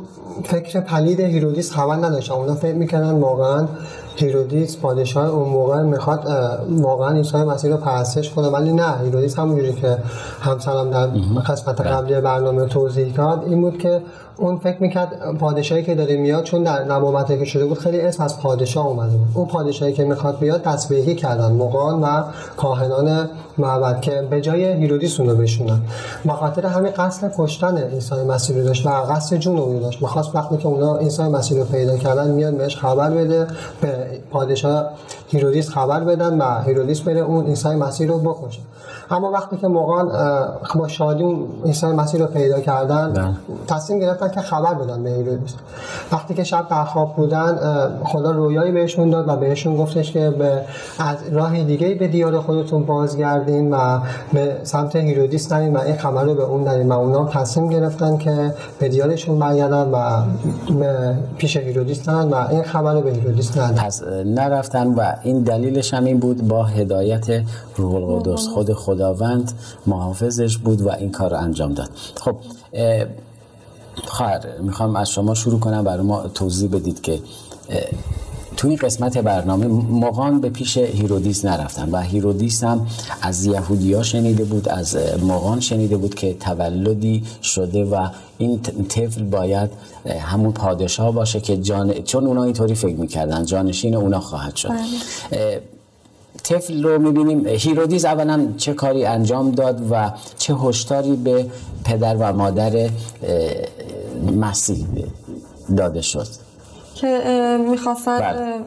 فکر 0.44 0.80
پلید 0.80 1.20
هیرودیس 1.20 1.72
خبر 1.72 1.94
نداشتن 1.94 2.34
اونا 2.34 2.54
فکر 2.54 2.74
می‌کنن 2.74 3.10
واقعا 3.10 3.68
هیرودیس 4.16 4.76
پادشاه 4.76 5.28
اون 5.28 5.48
موقع 5.48 5.82
می‌خواد 5.82 6.24
واقعا 6.70 7.16
عیسی 7.16 7.36
مسیح 7.36 7.70
رو 7.70 7.76
پرستش 7.76 8.30
کنه 8.30 8.48
ولی 8.48 8.72
نه 8.72 8.98
هیرودیس 9.04 9.38
همونجوری 9.38 9.72
که 9.72 9.98
همسرم 10.40 10.90
در 10.90 11.06
قسمت 11.40 11.80
قبلی 11.80 12.20
برنامه 12.20 12.66
توضیح 12.66 13.12
کرد 13.12 13.42
این 13.46 13.60
بود 13.60 13.78
که 13.78 14.02
اون 14.36 14.56
فکر 14.56 14.82
می‌کرد 14.82 15.36
پادشاهی 15.38 15.82
که 15.82 15.94
داره 15.94 16.16
میاد 16.16 16.44
چون 16.44 16.62
در 16.62 16.84
نبوته 16.84 17.38
که 17.38 17.44
شده 17.44 17.66
بود 17.66 17.78
خیلی 17.78 18.00
اسم 18.00 18.22
از 18.22 18.40
پادشاه 18.40 18.86
اومده 18.86 19.16
بود. 19.16 19.28
اون 19.34 19.46
پادشاهی 19.46 19.92
که 19.92 20.04
می‌خواد 20.04 20.38
بیاد 20.38 20.62
توطئه‌ای 20.62 21.14
کردن 21.14 21.52
مغان 21.52 22.02
و 22.02 22.22
کاهنان 22.56 23.28
معبد 23.58 24.00
که 24.00 24.22
به 24.30 24.40
جای 24.40 24.64
هیرودیس 24.72 25.20
اون 25.20 25.30
رو 25.30 25.36
بشونن. 25.36 25.80
به 26.24 26.32
خاطر 26.32 26.66
همین 26.66 26.92
قصد 26.92 27.32
کشتن 27.38 27.78
عیسی 27.78 28.14
مسیح 28.14 28.56
رو 28.56 28.64
داشت 28.64 28.86
و 28.86 28.90
قصد 28.90 29.36
جون 29.36 29.56
رو 29.56 29.80
داشت. 29.80 30.02
می‌خواست 30.02 30.34
وقتی 30.34 30.56
که 30.56 30.66
اونا 30.66 30.96
عیسی 30.96 31.22
مسیح 31.22 31.58
رو 31.58 31.64
پیدا 31.64 31.96
کردن 31.96 32.30
میاد 32.30 32.56
بهش 32.56 32.76
خبر 32.76 33.10
بده 33.10 33.46
به 33.80 34.20
پادشاه 34.30 34.90
هیرودیس 35.28 35.68
خبر 35.68 36.00
بدن 36.00 36.38
و 36.38 36.62
هیرودیس 36.62 37.00
بره 37.00 37.20
اون 37.20 37.46
عیسی 37.46 37.68
مسیح 37.68 38.08
رو 38.08 38.18
بکشه. 38.18 38.60
اما 39.10 39.30
وقتی 39.30 39.56
که 39.56 39.68
مغان 39.68 40.08
با 40.74 40.88
شادی 40.88 41.22
اون 41.22 41.48
عیسی 41.64 41.86
مسیح 41.86 42.20
رو 42.20 42.26
پیدا 42.26 42.60
کردن 42.60 43.12
بله. 43.12 43.28
تصمیم 43.68 43.98
گرفتن 43.98 44.28
که 44.28 44.40
خبر 44.40 44.74
بدن 44.74 45.02
به 45.02 45.10
هیرودیس 45.10 45.54
وقتی 46.12 46.34
که 46.34 46.44
شب 46.44 46.68
در 46.68 46.84
خواب 46.84 47.16
بودن 47.16 47.58
خدا 48.04 48.30
رویایی 48.30 48.72
بهشون 48.72 49.10
داد 49.10 49.28
و 49.28 49.36
بهشون 49.36 49.76
گفتش 49.76 50.12
که 50.12 50.30
به 50.30 50.60
از 50.98 51.16
راه 51.32 51.64
دیگه 51.64 51.94
به 51.94 52.08
دیار 52.08 52.40
خودتون 52.40 52.84
بازگردین 52.84 53.70
و 53.74 53.98
به 54.32 54.60
سمت 54.62 54.96
هیرودیس 54.96 55.52
نرین 55.52 55.76
و 55.76 55.80
این 55.80 55.96
خبر 55.96 56.24
رو 56.24 56.34
به 56.34 56.42
اون 56.42 56.68
ندین 56.68 56.88
و 56.88 56.98
اونا 56.98 57.24
تصمیم 57.24 57.68
گرفتن 57.68 58.16
که 58.16 58.54
به 58.78 58.88
دیارشون 58.88 59.38
برگردن 59.38 59.90
و 59.90 60.22
پیش 61.38 61.56
هیرودیس 61.56 62.08
نرن 62.08 62.30
و 62.30 62.46
این 62.50 62.62
خبر 62.62 62.94
رو 62.94 63.00
به 63.00 63.10
هیرودیس 63.10 63.56
ندن 63.56 63.74
پس 63.74 64.02
نرفتن 64.24 64.86
و 64.86 65.12
این 65.22 65.42
دلیلش 65.42 65.94
هم 65.94 66.04
این 66.04 66.18
بود 66.18 66.48
با 66.48 66.64
هدایت 66.64 67.26
روح 67.76 67.94
القدس 67.94 68.48
خود 68.48 68.72
خداوند 68.96 69.52
محافظش 69.86 70.56
بود 70.56 70.82
و 70.82 70.90
این 70.90 71.10
کار 71.10 71.30
رو 71.30 71.36
انجام 71.36 71.74
داد. 71.74 71.90
خب 72.20 72.36
خواهر 74.06 74.58
می‌خوام 74.60 74.96
از 74.96 75.10
شما 75.10 75.34
شروع 75.34 75.60
کنم. 75.60 75.84
برای 75.84 76.06
ما 76.06 76.28
توضیح 76.28 76.70
بدید 76.70 77.00
که 77.00 77.20
تو 78.56 78.68
این 78.68 78.76
قسمت 78.76 79.18
برنامه 79.18 79.66
مغان 80.06 80.40
به 80.40 80.50
پیش 80.50 80.76
هیرودیس 80.76 81.44
نرفتن 81.44 81.90
و 81.90 82.00
هیرودیس 82.00 82.64
هم 82.64 82.86
از 83.22 83.44
یهودی 83.44 83.94
ها 83.94 84.02
شنیده 84.02 84.44
بود 84.44 84.68
از 84.68 84.96
مغان 85.22 85.60
شنیده 85.60 85.96
بود 85.96 86.14
که 86.14 86.34
تولدی 86.34 87.24
شده 87.42 87.84
و 87.84 88.08
این 88.38 88.60
طفل 88.88 89.22
باید 89.22 89.70
همون 90.20 90.52
پادشاه 90.52 91.12
باشه 91.12 91.40
که 91.40 91.56
جان 91.56 91.92
چون 91.92 92.26
اونا 92.26 92.44
اینطوری 92.44 92.74
فکر 92.74 92.96
می‌کردن 92.96 93.44
جانشین 93.44 93.94
اونا 93.94 94.20
خواهد 94.20 94.56
شد. 94.56 94.68
بله. 95.30 95.62
طفل 96.48 96.82
رو 96.82 96.98
می‌بینیم 96.98 97.46
هیرودیس 97.46 98.04
اولا 98.04 98.48
چه 98.56 98.74
کاری 98.74 99.04
انجام 99.04 99.50
داد 99.50 99.92
و 99.92 100.10
چه 100.38 100.54
هشداری 100.54 101.16
به 101.16 101.46
پدر 101.84 102.16
و 102.16 102.32
مادر 102.32 102.88
مسیح 104.36 104.86
داده 105.76 106.02
شد 106.02 106.26
که 106.94 107.58
می‌خواستن 107.70 108.18
بله. 108.18 108.60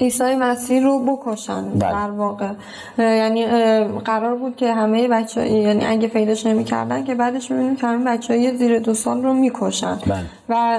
عیسی 0.00 0.34
مسیح 0.34 0.82
رو 0.82 0.98
بکشن 0.98 1.70
بله. 1.70 1.92
در 1.92 2.10
واقع 2.10 2.50
یعنی 2.98 3.46
قرار 3.84 4.34
بود 4.34 4.56
که 4.56 4.72
همه 4.72 5.08
بچه 5.08 5.48
یعنی 5.48 5.84
اگه 5.84 6.08
پیداش 6.08 6.46
نمی‌کردن 6.46 7.04
که 7.04 7.14
بعدش 7.14 7.50
می‌بینیم 7.50 7.76
که 7.76 7.86
همه 7.86 8.04
بچه 8.04 8.34
های 8.34 8.56
زیر 8.56 8.78
دو 8.78 8.94
سال 8.94 9.22
رو 9.22 9.32
می‌کشن 9.32 9.98
بله. 10.06 10.24
و 10.48 10.78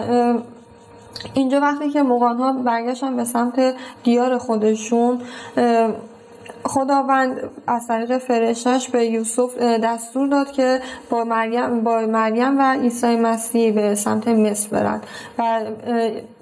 اینجا 1.33 1.59
وقتی 1.61 1.89
که 1.89 2.03
مقان 2.03 2.37
ها 2.37 2.53
برگشتن 2.53 3.15
به 3.15 3.23
سمت 3.23 3.75
دیار 4.03 4.37
خودشون 4.37 5.21
خداوند 6.63 7.49
از 7.67 7.87
طریق 7.87 8.17
فرشتش 8.17 8.89
به 8.89 9.05
یوسف 9.05 9.57
دستور 9.57 10.27
داد 10.27 10.51
که 10.51 10.81
با 11.09 11.23
مریم 11.23 11.83
با 11.83 12.01
مریم 12.01 12.59
و 12.59 12.73
عیسی 12.73 13.15
مسیح 13.15 13.73
به 13.73 13.95
سمت 13.95 14.27
مصر 14.27 14.69
برند 14.69 15.03
و 15.39 15.61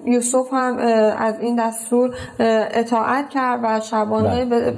یوسف 0.06 0.52
هم 0.52 0.78
از 1.18 1.40
این 1.40 1.56
دستور 1.56 2.14
اطاعت 2.38 3.30
کرد 3.30 3.60
و 3.62 3.80
شبانه 3.80 4.44
بله. 4.44 4.70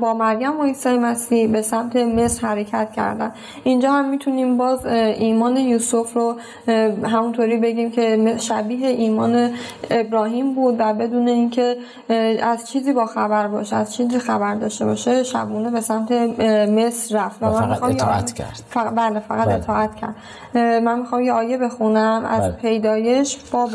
با 0.00 0.14
مریم 0.14 0.60
و 0.60 0.64
عیسی 0.64 0.98
مسیح 0.98 1.48
به 1.48 1.62
سمت 1.62 1.96
مصر 1.96 2.46
حرکت 2.46 2.92
کردن 2.92 3.32
اینجا 3.64 3.92
هم 3.92 4.08
می‌تونیم 4.08 4.56
باز 4.56 4.86
ایمان 4.86 5.56
یوسف 5.56 6.12
رو 6.14 6.36
همونطوری 7.04 7.56
بگیم 7.56 7.90
که 7.90 8.34
شبیه 8.38 8.88
ایمان 8.88 9.50
ابراهیم 9.90 10.54
بود 10.54 10.76
و 10.78 10.94
بدون 10.94 11.28
اینکه 11.28 11.76
از 12.42 12.70
چیزی 12.70 12.92
با 12.92 13.06
خبر 13.06 13.48
باشه 13.48 13.76
از 13.76 13.94
چیزی 13.94 14.18
خبر 14.18 14.54
داشته 14.54 14.84
باشه 14.84 15.22
شبونه 15.22 15.70
به 15.70 15.80
سمت 15.80 16.12
مصر 16.68 17.18
رفت 17.18 17.42
و 17.42 17.50
فقط 17.50 17.82
اطاعت 17.82 18.32
کرد 18.32 18.62
بله 18.96 19.20
فقط 19.20 19.46
بله. 19.46 19.54
اطاعت 19.54 19.90
کرد 19.96 20.14
من 20.54 20.98
می‌خوام 20.98 21.22
یه 21.22 21.32
آیه 21.32 21.58
بخونم 21.58 22.24
از 22.24 22.40
بله. 22.40 22.52
پیدایش 22.52 23.38
باب 23.52 23.70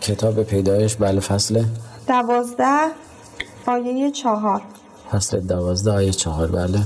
کتاب 0.00 0.42
پیدایش؟ 0.54 0.96
بله 0.96 1.20
فصل؟ 1.20 1.64
دوازده 2.08 2.86
آیه 3.66 4.10
چهار. 4.10 4.62
فصل 5.12 5.40
دوازده 5.40 5.90
آیه 5.90 6.10
چهار 6.10 6.46
بله. 6.46 6.78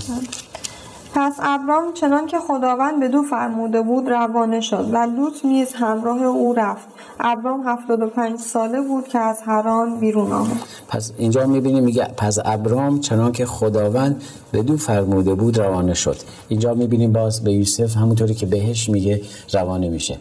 پس 1.15 1.33
ابرام 1.39 1.93
چنان 1.95 2.27
که 2.27 2.39
خداوند 2.39 3.01
به 3.01 3.09
دو 3.09 3.23
فرموده 3.23 3.83
بود 3.83 4.09
روانه 4.09 4.61
شد 4.61 4.89
و 4.93 4.97
لوط 4.97 5.45
نیز 5.45 5.75
همراه 5.75 6.23
او 6.23 6.55
رفت. 6.55 6.89
ابرام 7.21 7.67
75 7.67 8.39
ساله 8.39 8.81
بود 8.81 9.09
که 9.09 9.19
از 9.19 9.39
هران 9.47 10.01
بیرون 10.01 10.33
آمد. 10.33 10.61
پس 10.89 11.13
اینجا 11.19 11.47
می‌بینیم 11.47 11.85
میگه 11.85 12.05
پس 12.17 12.39
ابرام 12.45 13.01
چنان 13.01 13.33
که 13.33 13.47
خداوند 13.47 14.23
به 14.53 14.63
دو 14.63 14.77
فرموده 14.77 15.35
بود 15.35 15.59
روانه 15.59 15.95
شد. 15.95 16.17
اینجا 16.49 16.75
می‌بینیم 16.75 17.13
باز 17.13 17.45
به 17.45 17.53
یوسف 17.53 17.97
همونطوری 17.97 18.35
که 18.35 18.47
بهش 18.47 18.89
میگه 18.89 19.23
روانه 19.53 19.89
میشه. 19.89 20.19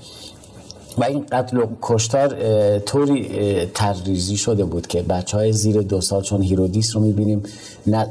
و 0.97 1.03
این 1.03 1.25
قتل 1.31 1.57
و 1.57 1.65
کشتار 1.81 2.35
طوری 2.79 3.65
طرح‌ریزی 3.73 4.37
شده 4.37 4.65
بود 4.65 4.87
که 4.87 5.01
بچه 5.01 5.37
های 5.37 5.53
زیر 5.53 5.81
دو 5.81 6.01
سال 6.01 6.21
چون 6.21 6.41
هیرودیس 6.41 6.95
رو 6.95 7.01
می‌بینیم 7.01 7.43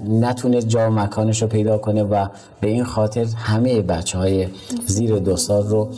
نتونست 0.08 0.62
جا 0.62 0.86
و 0.86 0.90
مکانش 0.90 1.42
رو 1.42 1.48
پیدا 1.48 1.78
کنه 1.78 2.02
و 2.02 2.26
به 2.60 2.68
این 2.68 2.84
خاطر 2.84 3.26
همه 3.36 3.82
بچه 3.82 4.18
های 4.18 4.48
زیر 4.86 5.18
دو 5.18 5.36
سال 5.36 5.66
رو 5.66 5.88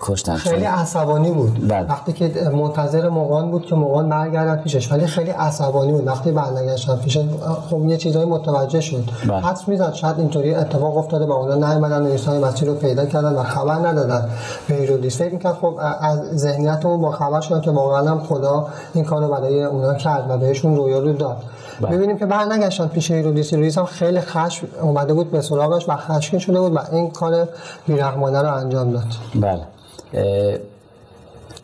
کشتن. 0.00 0.36
خیلی 0.36 0.64
عصبانی 0.64 1.30
بود. 1.30 1.68
بله. 1.68 1.88
وقتی 1.88 2.12
که 2.12 2.50
منتظر 2.52 3.08
مغان 3.08 3.50
بود 3.50 3.66
که 3.66 3.74
مغان 3.74 4.08
برگردن 4.08 4.56
پیشش 4.56 4.92
ولی 4.92 5.06
خیلی 5.06 5.30
عصبانی 5.30 5.92
بود. 5.92 6.06
وقتی 6.06 6.30
برنگشتن 6.30 6.96
پیشش 6.96 7.24
خب 7.70 7.88
یه 7.88 7.96
چیزایی 7.96 8.26
متوجه 8.26 8.80
شد. 8.80 9.04
بله. 9.28 9.40
حدس 9.40 9.68
می‌زد. 9.68 9.92
شاید 9.92 10.18
اینطوری 10.18 10.54
اتفاق 10.54 10.96
افتاده 10.96 11.26
با 11.26 11.34
اونا 11.34 11.54
نیومدن 11.54 12.02
و 12.02 12.46
مسیح 12.46 12.68
رو 12.68 12.74
پیدا 12.74 13.06
کردن 13.06 13.32
و 13.32 13.42
خبر 13.42 13.74
ندادن. 13.74 14.28
به 14.68 14.74
هیرودیس. 14.74 15.18
فکر 15.18 15.32
می‌کرد 15.32 15.54
خب 15.54 15.78
از 16.00 16.17
ذهنیت 16.34 16.86
اون 16.86 17.00
با 17.00 17.10
خبر 17.10 17.40
شدن 17.40 17.60
که 17.60 17.70
واقعا 17.70 18.10
هم 18.10 18.20
خدا 18.20 18.68
این 18.94 19.04
کارو 19.04 19.28
برای 19.28 19.64
اونا 19.64 19.94
کرد 19.94 20.30
و 20.30 20.38
بهشون 20.38 20.76
رویا 20.76 20.98
رو 20.98 21.12
داد 21.12 21.36
بله. 21.80 21.96
ببینیم 21.96 22.18
که 22.18 22.26
برنگشتن 22.26 22.86
پیش 22.86 23.10
هیرودیس 23.10 23.50
هیرودیس 23.50 23.78
هم 23.78 23.84
خیلی 23.84 24.20
خشم 24.20 24.66
اومده 24.82 25.14
بود 25.14 25.30
به 25.30 25.40
سراغش 25.40 25.88
و 25.88 25.96
خشمگین 25.96 26.40
شده 26.40 26.60
بود 26.60 26.74
و 26.74 26.78
این 26.92 27.10
کار 27.10 27.48
بیرحمانه 27.86 28.42
رو 28.42 28.54
انجام 28.54 28.92
داد 28.92 29.04
بله 29.34 29.60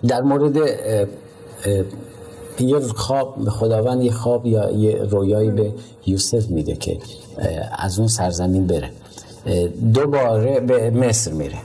در 0.07 0.23
مورد 0.23 0.57
یه 2.61 2.81
خواب 2.81 3.49
خداوند 3.49 4.03
یه 4.03 4.13
خواب 4.13 4.47
یا 4.47 4.71
یه 4.71 5.03
رویایی 5.03 5.51
به 5.51 5.73
یوسف 6.07 6.47
میده 6.49 6.75
که 6.77 6.99
از 7.79 7.99
اون 7.99 8.09
سرزمین 8.09 8.67
بره 8.67 8.91
دوباره 9.95 10.61
به 10.61 10.91
مصر 10.91 11.33
میره. 11.33 11.59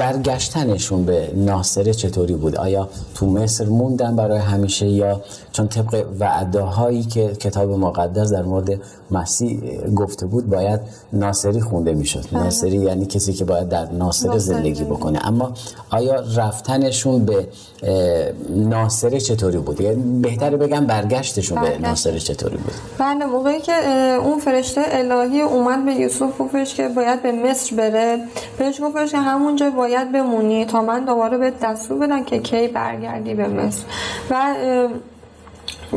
برگشتنشون 0.00 1.04
به 1.04 1.32
ناصره 1.34 1.94
چطوری 1.94 2.34
بود؟ 2.34 2.56
آیا 2.56 2.88
تو 3.14 3.26
مصر 3.26 3.64
موندن 3.64 4.16
برای 4.16 4.38
همیشه 4.38 4.86
یا 4.86 5.20
چون 5.52 5.68
طبق 5.68 6.04
وعده 6.20 6.60
هایی 6.60 7.02
که 7.02 7.28
کتاب 7.28 7.70
مقدس 7.70 8.32
در 8.32 8.42
مورد 8.42 8.80
مسیح 9.10 9.60
گفته 9.96 10.26
بود 10.26 10.50
باید 10.50 10.80
ناصری 11.12 11.60
خونده 11.60 11.94
می‌شد؟ 11.94 12.24
بله. 12.32 12.42
ناصری 12.42 12.76
یعنی 12.76 13.06
کسی 13.06 13.32
که 13.32 13.44
باید 13.44 13.68
در 13.68 13.92
ناصره 13.92 14.38
زندگی 14.38 14.84
بکنه. 14.84 15.26
اما 15.26 15.52
آیا 15.90 16.14
رفتنشون 16.36 17.24
به 17.24 17.48
ناصره 18.50 19.20
چطوری 19.20 19.58
بود؟ 19.58 19.80
یعنی 19.80 20.20
بهتره 20.20 20.56
بگم 20.56 20.86
برگشتشون 20.86 21.60
به 21.60 21.78
ناصره 21.78 22.18
چطوری 22.18 22.56
بود. 22.56 22.74
بله 22.98 23.24
موقعی 23.24 23.60
که 23.60 23.72
اون 24.24 24.38
فرشته 24.38 24.80
الهی 24.86 25.40
اومد 25.40 25.84
به 25.84 25.92
یوسف 25.92 26.40
گفتش 26.40 26.74
که 26.74 26.88
باید 26.88 27.22
به 27.22 27.32
مصر 27.32 27.76
بره. 27.76 28.18
بهش 28.58 28.80
گفتش 28.82 29.10
که 29.10 29.18
همونجا 29.50 29.70
باید 29.70 30.12
بمونی 30.12 30.64
تا 30.64 30.82
من 30.82 31.04
دوباره 31.04 31.38
به 31.38 31.50
دستور 31.50 31.98
بدم 31.98 32.24
که 32.24 32.38
کی 32.38 32.68
برگردی 32.68 33.34
به 33.34 33.48
مصر. 33.48 33.84
و 34.30 34.54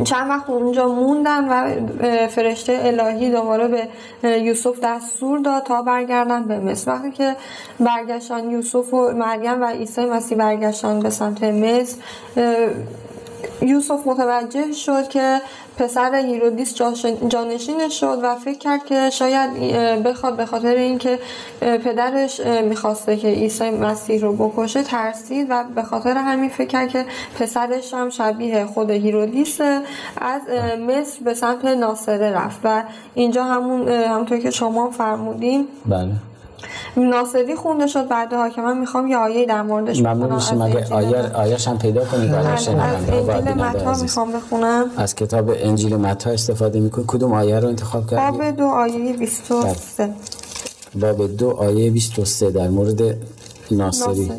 چند 0.04 0.30
وقت 0.30 0.50
اونجا 0.50 0.88
موندن 0.88 1.48
و 1.48 1.78
فرشته 2.28 2.80
الهی 2.82 3.30
دوباره 3.30 3.88
به 4.22 4.30
یوسف 4.30 4.80
دستور 4.82 5.38
داد 5.38 5.62
تا 5.62 5.82
برگردن 5.82 6.44
به 6.44 6.58
مصر. 6.58 6.90
وقتی 6.90 7.10
که 7.10 7.36
برگشتن 7.80 8.50
یوسف 8.50 8.94
و 8.94 9.10
مریم 9.12 9.62
و 9.62 9.66
عیسی 9.66 10.04
مسیح 10.04 10.38
برگشتن 10.38 11.00
به 11.00 11.10
سمت 11.10 11.42
مصر 11.42 11.96
یوسف 13.62 14.06
متوجه 14.06 14.72
شد 14.72 15.08
که 15.08 15.40
پسر 15.78 16.14
هیرودیس 16.14 16.74
جانشین 17.28 17.88
شد 17.88 18.18
و 18.22 18.34
فکر 18.34 18.58
کرد 18.58 18.84
که 18.84 19.10
شاید 19.10 19.50
بخواد 20.02 20.36
به 20.36 20.46
خاطر 20.46 20.74
اینکه 20.74 21.18
پدرش 21.60 22.40
می‌خواسته 22.40 23.16
که 23.16 23.28
عیسی 23.28 23.70
مسیح 23.70 24.20
رو 24.20 24.32
بکشه 24.32 24.82
ترسید 24.82 25.46
و 25.50 25.64
به 25.74 25.82
خاطر 25.82 26.16
همین 26.16 26.50
فکر 26.50 26.68
کرد 26.68 26.88
که 26.88 27.06
پسرش 27.38 27.94
هم 27.94 28.10
شبیه 28.10 28.64
خود 28.64 28.90
هیرودیس 28.90 29.60
از 30.16 30.40
مصر 30.88 31.24
به 31.24 31.34
سمت 31.34 31.64
ناصره 31.64 32.30
رفت. 32.30 32.60
و 32.64 32.82
اینجا 33.14 33.44
همون 33.44 33.88
همونطور 33.88 34.38
که 34.38 34.50
شما 34.50 34.90
فرمودین 34.90 35.68
بله. 35.86 36.08
ناصری 36.96 37.54
خونده 37.54 37.86
شد 37.86 38.08
بعدها 38.08 38.48
که 38.48 38.60
من 38.60 38.78
می‌خوام 38.78 39.06
یه 39.06 39.16
آیه 39.16 39.46
در 39.46 39.62
موردش 39.62 40.00
ممنون 40.00 40.34
میشیم. 40.34 40.62
اگه 40.62 40.94
آیه 40.94 41.16
آیه‌ش 41.16 41.68
هم 41.68 41.78
پیدا 41.78 42.04
کنید 42.04 42.30
برای 42.30 42.46
از 42.46 42.68
انجیل 42.68 43.54
متی 43.54 44.02
می‌خوام 44.02 44.32
بخونم. 44.32 44.90
از 44.96 45.14
کتاب 45.14 45.50
انجیل 45.56 45.96
متی 45.96 46.30
استفاده 46.30 46.80
می‌کنید 46.80 47.06
کدوم 47.06 47.32
آیه 47.32 47.60
رو 47.60 47.68
انتخاب 47.68 48.10
کردید 48.10 48.40
باب 48.40 48.56
دو 48.56 48.64
آیه 48.64 49.12
23 49.12 50.10
باب 51.00 51.36
دو 51.36 51.50
آیه 51.50 51.90
23 51.90 52.50
در 52.50 52.68
مورد 52.68 53.00
ناصری. 53.70 54.32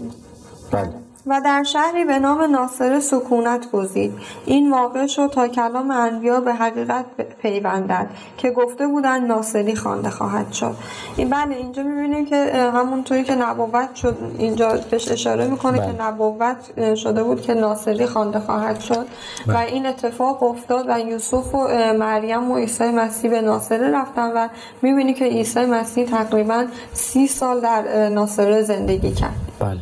بله. 0.71 0.89
و 1.27 1.41
در 1.45 1.63
شهری 1.63 2.05
به 2.05 2.19
نام 2.19 2.41
ناصر 2.41 2.99
سکونت 2.99 3.71
گزید 3.71 4.13
این 4.45 4.71
واقع 4.71 5.07
شد 5.07 5.27
تا 5.27 5.47
کلام 5.47 5.91
انبیا 5.91 6.39
به 6.39 6.53
حقیقت 6.53 7.05
پیوندد 7.41 8.09
که 8.37 8.51
گفته 8.51 8.87
بودن 8.87 9.25
ناصری 9.25 9.75
خوانده 9.75 10.09
خواهد 10.09 10.53
شد 10.53 10.75
این 11.17 11.29
بله 11.29 11.55
اینجا 11.55 11.83
می‌بینیم 11.83 12.25
که 12.25 12.71
همونطوری 12.73 13.23
که 13.23 13.35
نبوت 13.35 13.95
شد 13.95 14.17
اینجا 14.37 14.79
بهش 14.91 15.11
اشاره 15.11 15.47
می‌کنه 15.47 15.77
که 15.77 15.93
بله. 15.93 16.07
نبوت 16.07 16.95
شده 16.95 17.23
بود 17.23 17.41
که 17.41 17.53
ناصری 17.53 18.05
خوانده 18.05 18.39
خواهد 18.39 18.79
شد 18.79 19.05
و 19.47 19.53
بله. 19.53 19.59
این 19.59 19.85
اتفاق 19.85 20.43
افتاد 20.43 20.85
و 20.89 20.99
یوسف 20.99 21.55
و 21.55 21.67
مریم 21.93 22.51
و 22.51 22.57
عیسی 22.57 22.91
مسیح 22.91 23.31
به 23.31 23.41
ناصره 23.41 23.91
رفتن 23.91 24.31
و 24.35 24.47
می‌بینی 24.81 25.13
که 25.13 25.25
عیسی 25.25 25.65
مسیح 25.65 26.05
تقریبا 26.05 26.65
سی 26.93 27.27
سال 27.27 27.59
در 27.59 28.09
ناصره 28.09 28.61
زندگی 28.61 29.11
کرد 29.11 29.35
بله 29.59 29.77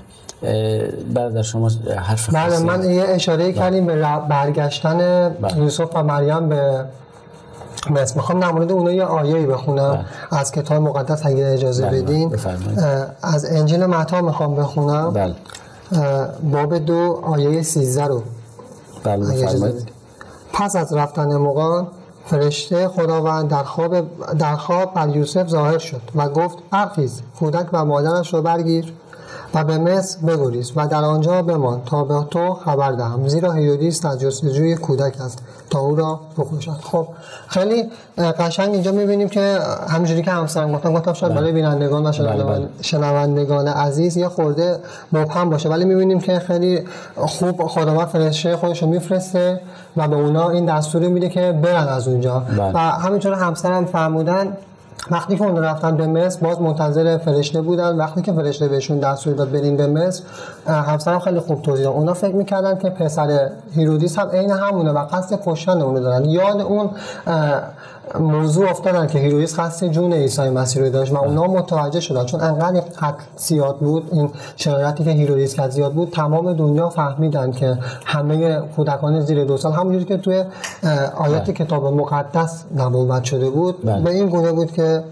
بعد 1.13 1.41
شما 1.41 1.71
حرف 1.97 2.33
بله 2.33 2.59
من 2.59 2.89
یه 2.89 3.03
اشاره 3.07 3.43
بله. 3.43 3.53
کردیم 3.53 3.85
به 3.85 3.95
برگشتن 4.29 5.29
بله. 5.29 5.57
یوسف 5.57 5.95
و 5.95 6.03
مریم 6.03 6.49
به 6.49 6.85
مصر 7.89 8.15
می‌خوام 8.15 8.43
نمونده 8.43 8.73
اونها 8.73 8.91
یه 8.91 9.03
آیه‌ای 9.03 9.45
بخونم 9.45 9.91
بله. 9.91 10.39
از 10.39 10.51
کتاب 10.51 10.83
مقدس 10.83 11.25
اگه 11.25 11.47
اجازه 11.47 11.85
بله. 11.85 12.01
بدین 12.01 12.35
از 13.21 13.45
انجیل 13.45 13.85
متا 13.85 14.21
می‌خوام 14.21 14.55
بخونم 14.55 15.13
بله. 15.13 15.35
باب 16.51 16.77
دو 16.77 17.21
آیه 17.23 17.61
13 17.61 18.05
رو 18.05 18.23
بله 19.03 19.73
پس 20.53 20.75
از 20.75 20.93
رفتن 20.93 21.35
مقان 21.35 21.87
فرشته 22.25 22.87
خداوند 22.87 23.49
در 23.49 23.63
خواب 23.63 23.95
در 24.37 24.55
خواب 24.55 24.93
بر 24.93 25.15
یوسف 25.15 25.47
ظاهر 25.47 25.77
شد 25.77 26.01
و 26.15 26.29
گفت 26.29 26.57
برخیز 26.71 27.21
کودک 27.39 27.67
و 27.73 27.85
مادرش 27.85 28.33
رو 28.33 28.41
برگیر 28.41 28.93
و 29.53 29.63
به 29.63 29.77
مصر 29.77 30.19
بگریز 30.27 30.71
و 30.75 30.87
در 30.87 31.03
آنجا 31.03 31.41
بمان 31.41 31.81
تا 31.85 32.03
به 32.03 32.25
تو 32.31 32.53
خبر 32.53 32.91
دهم. 32.91 33.27
زیرا 33.27 33.51
هیرودیس 33.51 34.01
در 34.01 34.15
جستجوی 34.15 34.75
کودک 34.75 35.21
است 35.21 35.39
تا 35.69 35.79
او 35.79 35.95
را 35.95 36.19
بکشد. 36.37 36.71
خب 36.71 37.07
خیلی 37.47 37.83
قشنگ 38.17 38.73
اینجا 38.73 38.91
می‌بینیم 38.91 39.29
که 39.29 39.59
همینجوری 39.89 40.21
که 40.21 40.31
همسرم 40.31 40.71
گفتم 40.71 40.93
گفتم 40.93 41.13
شاید 41.13 41.33
برای 41.33 41.51
بینندگان 41.51 42.05
و 42.05 42.11
بله، 42.11 42.43
بله. 42.43 42.69
شنوندگان 42.81 43.67
عزیز 43.67 44.17
یه 44.17 44.27
خورده 44.27 44.79
مبهم 45.13 45.49
باشه. 45.49 45.69
ولی 45.69 45.85
می‌بینیم 45.85 46.19
که 46.19 46.39
خیلی 46.39 46.83
خوب 47.15 47.67
خداوند 47.67 48.07
فرشته 48.07 48.57
خودش 48.57 48.83
رو 48.83 48.89
میفرسته 48.89 49.61
و 49.97 50.07
به 50.07 50.15
اونا 50.15 50.49
این 50.49 50.65
دستوری 50.65 51.07
میده 51.07 51.29
که 51.29 51.59
برن 51.63 51.87
از 51.87 52.07
اونجا. 52.07 52.39
بله. 52.39 52.71
و 52.73 52.77
همینطور 52.77 53.33
همسرم 53.33 53.85
فرمودن 53.85 54.57
وقتی 55.11 55.35
که 55.37 55.43
اون 55.43 55.57
رفتن 55.57 55.97
به 55.97 56.07
مصر 56.07 56.39
باز 56.39 56.61
منتظر 56.61 57.17
فرشته 57.17 57.61
بودن. 57.61 57.95
وقتی 57.95 58.21
که 58.21 58.33
فرشته 58.33 58.67
بهشون 58.67 58.99
دستور 58.99 59.33
داد 59.33 59.51
بریم 59.51 59.77
به 59.77 59.87
مصر 59.87 60.23
همسرم 60.67 61.19
خیلی 61.19 61.39
خوب 61.39 61.61
توضیح 61.61 61.87
اونا 61.87 62.13
فکر 62.13 62.35
می‌کردن 62.35 62.77
که 62.77 62.89
پسر 62.89 63.49
هیرودیس 63.75 64.19
هم 64.19 64.29
عین 64.29 64.51
همونه 64.51 64.91
و 64.91 65.05
قصد 65.05 65.39
کشتن 65.45 65.81
اونو 65.81 65.99
دارن. 65.99 66.25
یاد 66.25 66.61
اون 66.61 66.89
موضوع 68.19 68.69
افتادن 68.69 69.07
که 69.07 69.19
هیرودیس 69.19 69.59
قصد 69.59 69.87
جون 69.87 70.13
عیسی 70.13 70.49
مسیح 70.49 70.81
رو 70.81 70.89
داشت 70.89 71.11
و 71.11 71.17
اونا 71.17 71.47
متوجه 71.47 71.99
شدن 71.99 72.25
چون 72.25 72.41
انقدر 72.41 72.79
قتل 72.79 73.23
زیاد 73.37 73.77
بود 73.77 74.09
این 74.11 74.29
شرایطی 74.55 75.03
که 75.03 75.11
هیرودیس 75.11 75.55
کرد 75.55 75.71
زیاد 75.71 75.93
بود 75.93 76.09
تمام 76.09 76.53
دنیا 76.53 76.89
فهمیدن 76.89 77.51
که 77.51 77.77
همه 78.05 78.61
کودکان 78.75 79.21
زیر 79.21 79.43
دو 79.43 79.57
سال 79.57 79.71
همونجوری 79.71 80.05
که 80.05 80.17
توی 80.17 80.43
آیات 81.17 81.43
بله. 81.43 81.53
کتاب 81.53 81.85
مقدس 81.85 82.63
نبوت 82.77 83.23
شده 83.23 83.49
بود 83.49 83.85
بله. 83.85 84.01
به 84.01 84.09
این 84.09 84.29
گونه 84.29 84.51
بود 84.51 84.71
که 84.71 85.03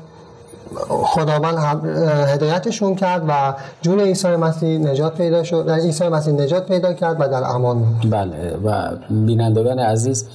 خداوند 0.88 1.86
هدایتشون 2.28 2.96
کرد 2.96 3.24
و 3.28 3.54
جون 3.82 4.00
عیسی 4.00 4.28
مسیح 4.28 4.80
نجات 4.80 5.16
پیدا 5.16 5.44
شد 5.44 5.70
عیسی 5.70 6.08
مسیح 6.08 6.34
نجات 6.34 6.68
پیدا 6.68 6.94
کرد 6.94 7.16
و 7.20 7.28
در 7.28 7.44
امان 7.44 7.80
بود 7.80 8.12
بله 8.12 8.58
و 8.66 8.92
بینندگان 9.10 9.80
عزیز 9.80 10.26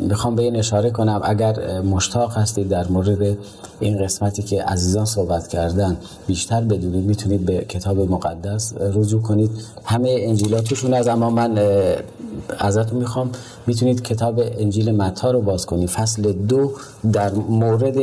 می‌خوام 0.00 0.36
به 0.36 0.42
این 0.42 0.56
اشاره 0.56 0.90
کنم 0.90 1.20
اگر 1.24 1.80
مشتاق 1.80 2.36
هستید 2.36 2.68
در 2.68 2.88
مورد 2.88 3.36
این 3.80 4.04
قسمتی 4.04 4.42
که 4.42 4.62
عزیزان 4.62 5.04
صحبت 5.04 5.48
کردن 5.48 5.96
بیشتر 6.26 6.60
بدونید 6.60 7.04
می‌تونید 7.04 7.46
به 7.46 7.58
کتاب 7.58 8.00
مقدس 8.00 8.72
رجوع 8.94 9.22
کنید. 9.22 9.50
همه 9.84 10.16
انجیلاتشون 10.18 10.94
از 10.94 11.08
اما 11.08 11.30
من 11.30 11.58
ازتون 12.58 12.98
می‌خوام 12.98 13.30
می‌تونید 13.66 14.02
کتاب 14.02 14.40
انجیل 14.58 14.96
متا 14.96 15.30
رو 15.30 15.40
باز 15.40 15.66
کنید. 15.66 15.88
فصل 15.88 16.32
دو 16.32 16.72
در 17.12 17.32
مورد 17.32 17.98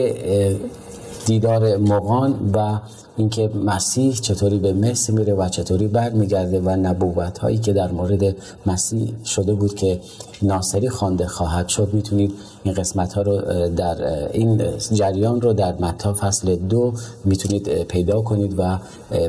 دیدار 1.26 1.78
مغان 1.78 2.52
و 2.54 2.80
اینکه 3.18 3.48
مسیح 3.48 4.14
چطوری 4.14 4.58
به 4.58 4.74
مصر 4.74 5.14
میره 5.14 5.34
و 5.34 5.50
چطوری 5.50 5.88
برمیگرده 5.88 6.60
و 6.60 6.70
نبوت 6.70 7.38
هایی 7.38 7.58
که 7.58 7.74
در 7.74 7.92
مورد 7.92 8.36
مسیح 8.66 9.14
شده 9.26 9.54
بود 9.54 9.76
که 9.76 10.00
ناصری 10.42 10.90
خوانده 10.90 11.28
خواهد 11.28 11.68
شد 11.68 11.90
می‌تونید 11.94 12.34
این 12.64 12.74
قسمت 12.74 13.14
ها 13.14 13.22
رو 13.22 13.42
در 13.70 14.28
این 14.32 14.62
جریان 14.94 15.42
رو 15.42 15.54
در 15.54 15.74
متا 15.74 16.14
فصل 16.14 16.56
دو 16.56 16.94
می‌تونید 17.26 17.84
پیدا 17.84 18.22
کنید 18.22 18.56
و 18.58 18.80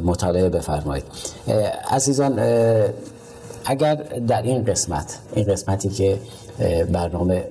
مطالعه 0.05 0.49
بفرمایید. 0.49 1.05
عزیزان 1.91 2.41
اگر 3.65 3.95
در 4.29 4.43
این 4.43 4.65
قسمت 4.65 5.19
این 5.35 5.47
قسمتی 5.47 5.89
که 5.89 6.19
برنامه 6.93 7.45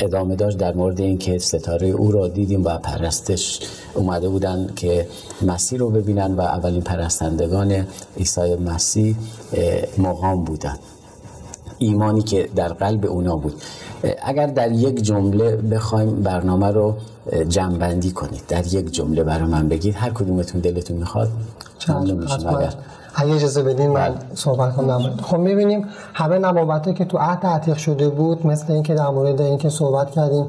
ادامه 0.00 0.36
داشت 0.36 0.58
در 0.58 0.74
مورد 0.74 1.00
اینکه 1.00 1.38
ستاره 1.38 1.88
او 1.88 2.12
را 2.12 2.28
دیدیم 2.28 2.64
و 2.64 2.78
پرستش 2.78 3.60
اومده 3.94 4.28
بودن 4.28 4.70
که 4.76 5.06
مسیح 5.42 5.78
رو 5.78 5.90
ببینن 5.90 6.34
و 6.34 6.40
اولین 6.40 6.80
پرستندگان 6.82 7.86
عیسی 8.16 8.54
مسیح 8.54 9.16
مقام 9.98 10.44
بودن 10.44 10.76
ایمانی 11.78 12.22
که 12.22 12.48
در 12.56 12.68
قلب 12.68 13.06
اونا 13.06 13.36
بود. 13.36 13.54
اگر 14.22 14.46
در 14.46 14.72
یک 14.72 15.02
جمله 15.02 15.56
بخوایم 15.56 16.22
برنامه 16.22 16.66
رو 16.66 16.94
جمعبندی 17.48 18.10
کنید. 18.10 18.42
در 18.48 18.66
یک 18.66 18.92
جمله 18.92 19.24
برای 19.24 19.48
من 19.48 19.68
بگید. 19.68 19.94
هر 19.94 20.10
کدومتون 20.10 20.60
دلتون 20.60 20.96
می‌خواد 20.96 21.28
ممنون 21.88 22.18
میشیم 22.18 22.48
اگر 22.48 22.74
اگه 23.18 23.34
اجازه 23.34 23.62
بدین 23.62 23.90
من 23.90 24.08
بله. 24.08 24.14
صحبت 24.34 24.76
کنم. 24.76 25.10
خب 25.22 25.36
می‌بینیم 25.36 25.84
همه 26.14 26.38
نبوته 26.38 26.92
که 26.92 27.04
تو 27.04 27.18
عهد 27.18 27.46
عتیق 27.46 27.76
شده 27.76 28.08
بود 28.08 28.46
مثل 28.46 28.72
اینکه 28.72 28.94
در 28.94 29.08
مورد 29.08 29.40
اینکه 29.40 29.70
صحبت 29.70 30.10
کردیم 30.10 30.46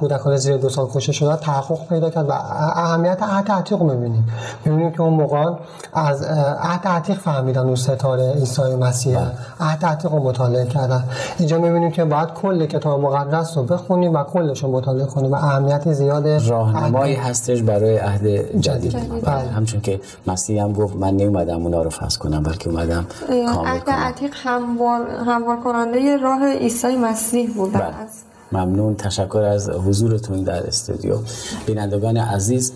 کودکان 0.00 0.36
زیر 0.36 0.56
دو 0.56 0.68
سال 0.68 0.86
کشته 0.94 1.12
شده 1.12 1.36
تحقق 1.36 1.88
پیدا 1.88 2.10
کرد 2.10 2.28
و 2.28 2.32
اهمیت 2.32 3.22
عهد 3.22 3.50
عتیق 3.50 3.82
می‌بینیم. 3.82 4.28
می‌بینیم 4.64 4.92
که 4.92 5.02
اون 5.02 5.12
موقع 5.12 5.52
از 5.92 6.22
عهد 6.62 6.86
عتیق 6.86 7.18
فهمیدن 7.18 7.62
اون 7.62 7.74
ستاره 7.74 8.32
عیسی 8.32 8.62
مسیح. 8.62 9.18
بله. 9.18 9.30
عهد 9.60 9.84
عتیق 9.84 10.12
رو 10.12 10.22
مطالعه 10.22 10.66
کردن. 10.66 11.04
اینجا 11.38 11.58
می‌بینیم 11.58 11.90
که 11.90 12.04
باید 12.04 12.28
کل 12.28 12.66
کتاب 12.66 13.00
مقدس 13.00 13.56
رو 13.56 13.62
بخونیم 13.62 14.14
و 14.14 14.24
کلش 14.24 14.62
رو 14.62 14.70
مطالعه 14.70 15.06
کنیم 15.06 15.32
و 15.32 15.34
اهمیت 15.34 15.92
زیاد 15.92 16.28
راهنمایی 16.28 17.14
هستش 17.14 17.62
برای 17.62 17.98
عهد 17.98 18.26
جدید, 18.60 19.22
بله. 19.24 19.34
همچون 19.34 19.80
که 19.80 20.00
مسیح 20.26 20.62
هم 20.62 20.72
گفت 20.72 20.96
من 20.96 21.16
نمیدم 21.16 21.62
اونا 21.62 21.82
رو 21.82 21.90
فصل 22.00 22.18
کنم 22.18 22.42
بلکه 22.42 22.70
اومدم 22.70 23.06
کامل 23.28 23.78
کنم. 23.78 23.94
عتیق 23.94 24.34
هموار, 24.34 25.10
هموار 25.10 25.56
کننده 25.56 26.16
راه 26.16 26.52
عیسی 26.52 26.96
مسیح 26.96 27.54
بود. 27.54 27.72
بله. 27.72 27.84
ممنون. 28.52 28.94
تشکر 28.96 29.38
از 29.38 29.70
حضورتون 29.70 30.42
در 30.42 30.66
استودیو. 30.66 31.16
بینندگان 31.66 32.16
عزیز 32.16 32.72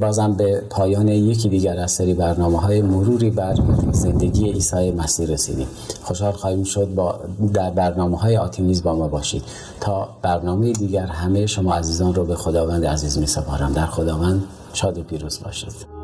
بازم 0.00 0.32
به 0.32 0.62
پایان 0.70 1.08
یکی 1.08 1.48
دیگر 1.48 1.80
از 1.80 1.92
سری 1.92 2.14
برنامه 2.14 2.60
های 2.60 2.82
مروری 2.82 3.30
بر 3.30 3.54
زندگی 3.92 4.50
عیسی 4.50 4.90
مسیح 4.90 5.28
رسیدیم. 5.28 5.66
خوشحال 6.02 6.32
خواهیم 6.32 6.64
شد 6.64 6.94
با 6.94 7.20
در 7.54 7.70
برنامه 7.70 8.18
های 8.18 8.36
آتیمیز 8.36 8.82
با 8.82 8.94
ما 8.94 9.08
باشید. 9.08 9.42
تا 9.80 10.08
برنامه 10.22 10.72
دیگر 10.72 11.06
همه 11.06 11.46
شما 11.46 11.74
عزیزان 11.74 12.14
رو 12.14 12.24
به 12.24 12.34
خداوند 12.34 12.86
عزیز 12.86 13.18
می 13.18 13.26
سپارم 13.26 13.72
در 13.72 13.86
خداوند 13.86 14.44
شاد 14.72 14.98
و 14.98 15.02
پیروز 15.02 15.40
باشید. 15.44 15.95